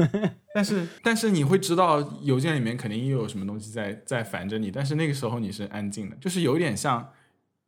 [0.54, 7.08] 但是但是你会知道邮件里面肯定又有什么东西在在烦着你，但是那个时候你是安静的，就是有点像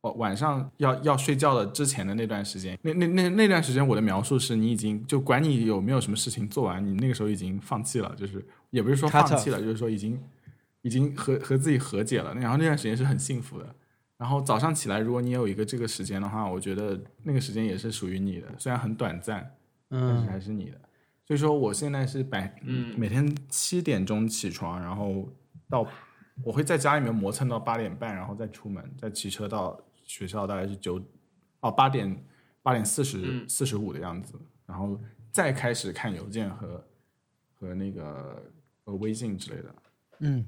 [0.01, 2.77] 晚晚上要要睡觉的之前的那段时间。
[2.83, 10.19] 那那那那段时间我的描述是你已经就管你有没有什么事情做完，你那个时候已经放弃了，就是也不是说放弃了，就是说已经
[10.83, 12.33] 已经和和自己和解了。
[12.35, 13.75] 然后那段时间是很幸福的。
[14.17, 19.51] 然后早上起来，如果你有一个这个时间的话，我觉得那个时间也是属于你的，虽然很短暂，
[19.89, 20.79] 但是嗯还是你的。
[21.25, 25.27] 所以说，我现在是百嗯每天七点钟起床，然后
[25.67, 25.87] 到
[26.43, 31.03] 我会在家里面磨蹭到八点半，然后再出门，再骑车到学校，大概是九
[31.61, 32.23] 哦八点
[32.61, 34.99] 八点四十嗯四十五的样子，然后
[35.31, 36.85] 再开始看邮件和
[37.55, 38.43] 和那个
[38.83, 39.75] 呃微信之类的。
[40.19, 40.45] 嗯，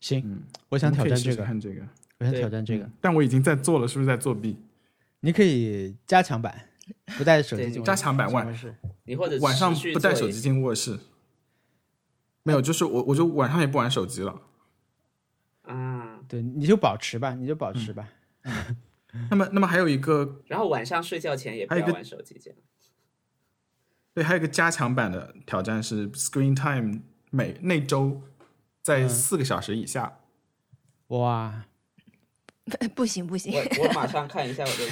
[0.00, 1.82] 行，嗯，我想挑战这个，试看这个。
[2.18, 2.88] 我想挑战这个。
[3.00, 4.58] 但我已经在做了，是不是在作弊？
[5.20, 6.68] 你可以加强版，
[7.18, 8.74] 不带手机进加强版进晚卧室。
[9.04, 10.98] 你或者晚上不带手机进卧室。
[12.44, 14.42] 没有，就是我我就晚上也不玩手机了。
[15.62, 18.08] 啊，对，你就保持吧，你就保持吧。
[19.30, 22.58] 那么，那么还有一个 然后晚上睡觉前也不要玩手机，这样。
[24.14, 28.22] 对，还有一个加强版的挑战是 Screen Time 每那周
[28.82, 30.18] 在四个小时以下。
[31.08, 31.66] 哇，
[32.94, 34.88] 不行不行，我我马上看一下我的，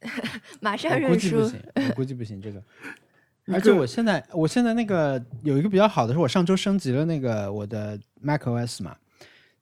[0.60, 1.28] 马上我估认输。
[1.28, 2.62] 计不行，我估计不行这个。
[3.50, 8.94] 而且我现在，我现在那个有一个比较好的是，我上周升级了那个我的 macOS 嘛，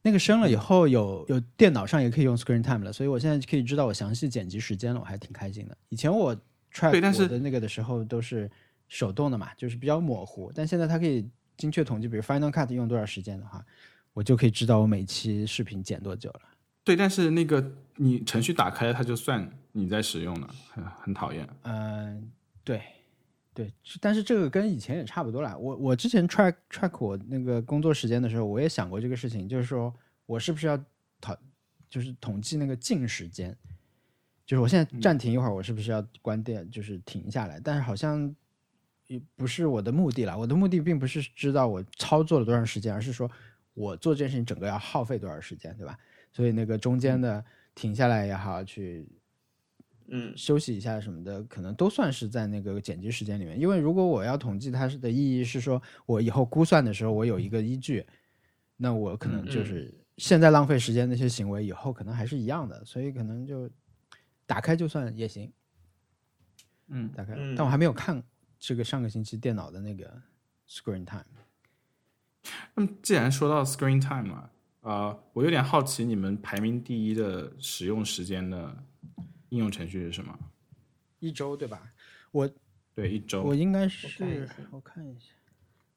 [0.03, 5.77] 那个升了以后有有电脑上也可以用 Screen Time 了，所以我现在可以知道我详细剪辑时间了，我还挺开心的。
[5.89, 6.35] 以前我
[6.75, 8.51] track 对但是我的那个的时候都是
[8.89, 11.25] 手动的嘛，就是比较模糊，但现在它可以
[11.57, 13.65] 精确统计，比如 Final Cut 用多少时间的话，
[14.15, 16.41] 我就可以知道我每期视频剪多久了。
[16.83, 19.49] 对，但是那个你程序打开，它就算
[19.79, 21.47] 你在使用呢，很很讨厌。
[21.65, 22.33] 嗯，
[22.65, 22.81] 对，
[23.53, 23.71] 对，
[24.01, 25.55] 但是这个跟以前也差不多啦。
[25.55, 30.83] 我我之前 track track 我那个工作时间的时候，我也想过这个事情，就是说我是不是要
[31.21, 31.37] 讨，
[31.91, 33.55] 就是统计那个静时间，
[34.47, 37.61] 就是我现在暂停一会儿，我是不是要关电，就是停下来？
[37.61, 38.35] 但是好像
[39.09, 40.39] 也不是我的目的了。
[40.39, 43.31] 我的目的并不是知道我操作了多长时间，而是说
[43.75, 45.99] 我做这件事情整个要耗费多少时间，对吧？
[46.33, 49.07] 所以那个中间的停下来也好，去
[50.09, 53.59] 嗯，休息一下什么的，可能都算是在那个剪辑时间里面。
[53.59, 58.07] 因为如果我要统计它是的意义是说，我以后估算的时候我有一个依据，
[58.77, 63.69] 那我可能就是现在浪费时间那些行为，以后可能还是一样的，所以可能就
[64.47, 65.53] 打开就算也行。
[66.89, 68.23] 嗯，打开，嗯但我还没有看
[68.59, 70.23] 这个上个星期电脑的那个
[70.69, 71.25] screen time。
[72.77, 74.51] 那么既然说到 Screen Time 啊，
[74.83, 78.85] 呃，我有点好奇你们排名第一的使用时间的
[79.51, 80.39] 应用程序是什么？
[81.19, 81.91] 一周对吧？
[82.31, 82.51] 我
[82.95, 83.55] 对，一周我。
[83.55, 85.33] 应该是我看一下，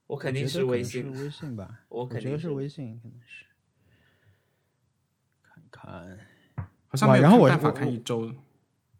[0.07, 1.81] 我肯定是微信，是微信吧。
[1.89, 3.45] 我我觉得是肯定是微信，可能是。
[5.41, 6.17] 看看，
[6.87, 8.33] 好像没有然后我法我看一周。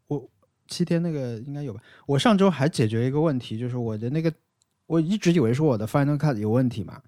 [0.08, 0.30] 我
[0.68, 1.82] 七天那个应该有吧？
[2.06, 4.34] 我上周还解决一个问题，就是我的那个，
[4.86, 7.02] 我一直以为是我的 Final Cut 有问题嘛，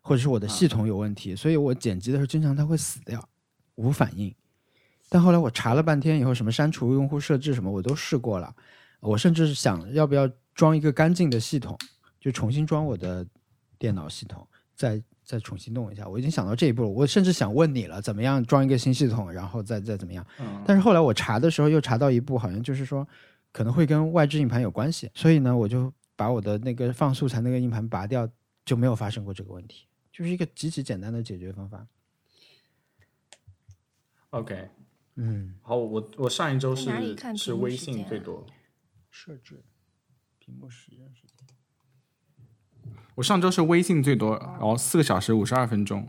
[0.00, 3.28] 或者是我的系统有问题，所以我剪辑的时候经常它会死掉，
[3.76, 4.34] 无反应。
[5.10, 8.54] 但后来我查了半天以后，什么删除用户设置什么我都试过了，
[9.00, 11.76] 我甚至是想要不要装一个干净的系统，
[12.20, 13.26] 就重新装我的
[13.76, 14.46] 电脑系统，
[14.76, 16.08] 再再重新弄一下。
[16.08, 20.24] 我已经想到这一步了，我甚至想问你了，怎么样装一个新系统，然后再再怎么样。
[20.38, 23.06] 嗯，但是后来我查的时候又查到一步，好像就是说
[23.52, 28.28] 可能会跟外置硬盘有关系，所以呢，我就把我的那个放素材那个硬盘拔掉，
[28.64, 31.84] 就没有发生过这个问题，就是一个极其简单的解决方法。
[34.30, 34.68] OK，
[35.22, 38.46] 嗯，好，我我上一周是看是微信最多，
[39.10, 39.62] 设置
[40.38, 42.94] 屏幕时间时间。
[43.16, 46.08] 我上周是微信最多，然后四个小时五十二分钟，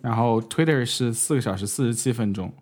[0.00, 2.54] 然后 Twitter 是四个小时四十七分钟，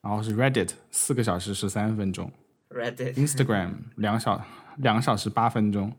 [0.00, 2.32] 然后是 Reddit 四个小时十三分钟
[2.70, 4.42] Reddit，Instagram 两小
[4.78, 5.94] 两个小时八分钟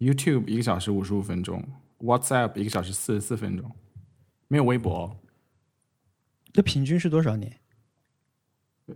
[0.00, 1.66] ，YouTube 一个小时五十五分钟
[2.00, 3.74] ，WhatsApp 一个小时四十四分钟，
[4.48, 5.16] 没有微博哦、
[6.52, 7.57] 这平均是多少年？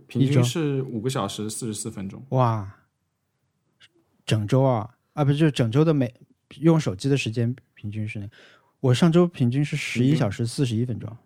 [0.07, 2.25] 平均是五个小时四十四分钟。
[2.29, 2.79] 哇，
[4.25, 6.13] 整周啊啊，不是就是整周的每
[6.61, 8.29] 用手机的时间平均是那，
[8.79, 11.17] 我上周平均是十一小时四十一分钟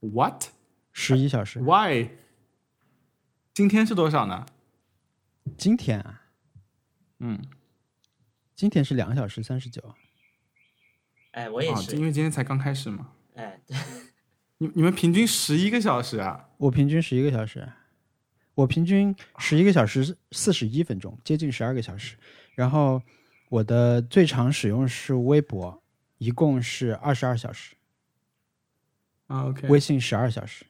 [0.00, 0.44] ，What?
[0.92, 1.60] 十一小时。
[1.60, 2.08] Why?
[3.52, 4.46] 今天是多少呢？
[5.56, 6.22] 今天啊，
[7.18, 7.40] 嗯，
[8.54, 9.94] 今天是两个小时三十九。
[11.32, 13.12] 哎，我也啊，是，因为今天才刚开始嘛。
[13.34, 13.76] 哎，对
[14.58, 16.43] 你你们平均十一个小时啊？
[16.64, 17.70] 我平均十一个小时，
[18.54, 22.16] 我平均十一个小时四十一分钟，接近十二个小时。
[22.54, 23.02] 然后
[23.50, 25.82] 我的最长使用是微博，
[26.16, 27.74] 一共是二十二小时，
[29.26, 30.64] 啊，OK，微信十二小时。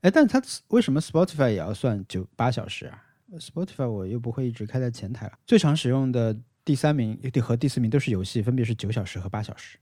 [0.00, 5.38] 哎，但它为什么 Spotify 也要算九八小时啊？Spotify 我又不会一直开在前台了。
[5.46, 6.34] 最常使用的
[6.64, 9.76] 第三名和第四名都是游戏，分别是九小时和八小时。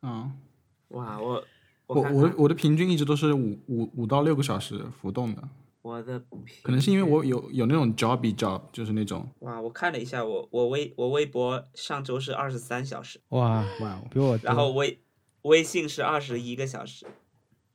[0.00, 0.32] 嗯，
[0.88, 1.46] 哇，我
[1.86, 5.48] 我看看我我的平均一直都是五五五到六个小时浮动的，
[5.82, 6.18] 我的
[6.62, 15.00] 可能是因为我有有那种 jobby job，就是那种哇，我看了一下，我我微我微博上周是二十三小时，哇，哇哦，比我然后微
[15.42, 17.06] 微信是二十一个小时，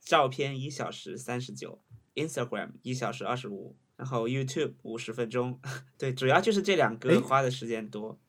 [0.01, 1.80] 照片一小时三十九
[2.16, 5.57] ，Instagram 一小时二十五，然后 YouTube 五十分钟，
[5.97, 8.20] 对，主要就是这两诶个花的时间多。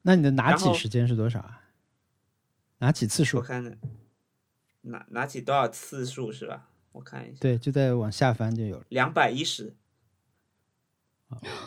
[0.00, 1.60] 那你的拿起时间是多少啊？
[2.78, 3.62] 拿起次数我看？
[3.62, 3.78] 看
[4.86, 6.68] 拿拿起多少次数是吧？
[6.92, 8.84] 我看一下，对，就在往下翻就有了。
[8.88, 9.74] 两百一十，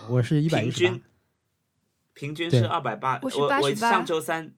[0.09, 1.03] 我是一百一十平均
[2.13, 3.19] 平均是二百八。
[3.21, 4.53] 我是我我88上周三，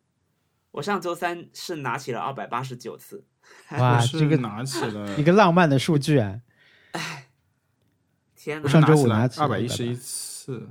[0.72, 3.26] 我上周三是拿起了二百八十九次。
[3.72, 6.42] 哇，这个拿起了一个浪漫的数据啊！
[6.94, 7.28] 哎
[8.36, 8.64] 天哪！
[8.64, 10.70] 我上周五拿拿起180二百一十一次，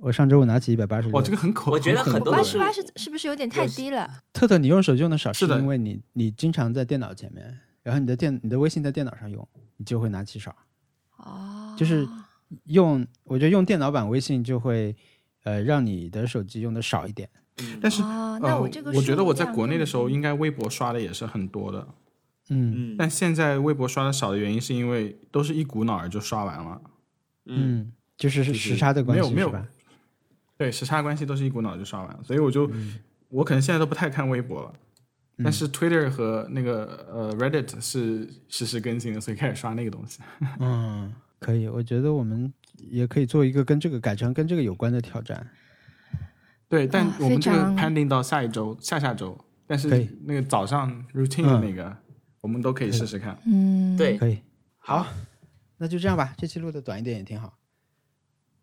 [0.00, 4.08] 我上周我拿起一百八十哇，这个很可，我觉得很很多都是八十八是是不是有点太低了？
[4.32, 9.46] 特特，你用手机用的少，是的因为你你经常在电脑前面，然后你的电你的微信在电脑上用，
[9.76, 10.54] 你就会拿起少。
[11.16, 12.06] 哦，就是
[12.64, 14.94] 用我觉得用电脑版微信就会
[15.42, 17.28] 呃让你的手机用的少一点。
[17.60, 21.88] 嗯但是哦，那呃，我这个我觉得我在国内的时候，应该微博刷的也是很多的，
[22.50, 26.80] 嗯嗯但现在微博刷的少的原因是因为都是一股脑儿就刷完了，
[27.46, 29.52] 嗯嗯，就是是时差的关系没有？
[30.58, 32.98] 对时差关系都是一股脑就刷完了，所以我就、嗯
[33.30, 34.72] 我可能现在都不太看微博了。
[35.44, 40.20] 但是 Twitter 和那个呃 Reddit 是实时更新的，所以开始刷那个东西。
[40.58, 45.46] 嗯，可以，我觉得我们也可以做一个跟这个改成跟这个有关的挑战。
[46.70, 49.88] 对，但啊我们这个 pending 到下一周、下下周，但是
[50.24, 51.96] 那个早上 routine 的嗯那个，
[52.40, 53.38] 我们都可以试试看。
[53.46, 54.40] 嗯，对，可以，
[54.78, 55.06] 好，
[55.76, 56.34] 那就这样吧。
[56.38, 57.58] 这期录的短一点也挺好。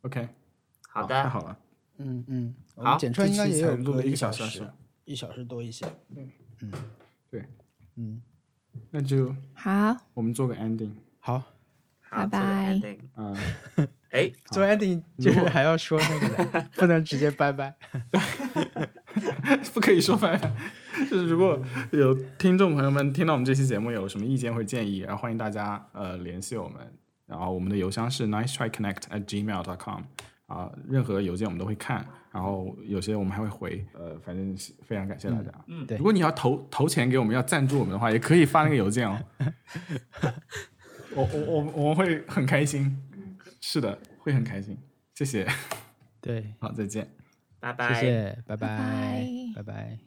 [0.02, 0.28] OK，
[0.90, 1.58] 好的，太好了，
[1.98, 4.68] 嗯嗯，好们剪出来应该也有录了一个小时小时，
[5.06, 5.86] 一小时多一些。
[6.16, 6.30] 嗯。
[6.62, 6.72] 嗯，
[7.30, 7.44] 对，
[7.98, 8.22] 嗯，
[8.92, 10.92] 那就好，我们做个 ending。
[11.20, 11.44] 好，
[12.10, 12.26] 拜。
[12.28, 12.98] 拜。
[13.18, 13.36] 嗯、
[14.12, 17.76] 哎，做 ending 就是还要说那个的，不能直接拜拜。
[19.74, 20.50] 不可以说拜拜。
[21.10, 26.80] 就是如果有听众朋友们听到我们这期节目有什么意见或建议，然后欢迎大家呃联系我们，
[27.26, 30.04] 然后我们的邮箱是 nice try connect at gmail dot com
[30.48, 35.52] 啊、任何邮件我们都会看，然后有些我们还会回，呃，反正是非常感谢大家。
[35.68, 39.20] 嗯对如果你要投投钱给我们，要赞助我们的话，也可以发那个邮件哦。
[41.16, 42.96] 我我我我们会很开心，
[43.62, 44.78] 是的，会很开心。
[45.16, 45.48] 谢谢，
[46.22, 47.08] 对，好，再见。
[47.60, 47.94] 拜拜。
[47.94, 50.00] 谢谢，拜拜拜，拜拜。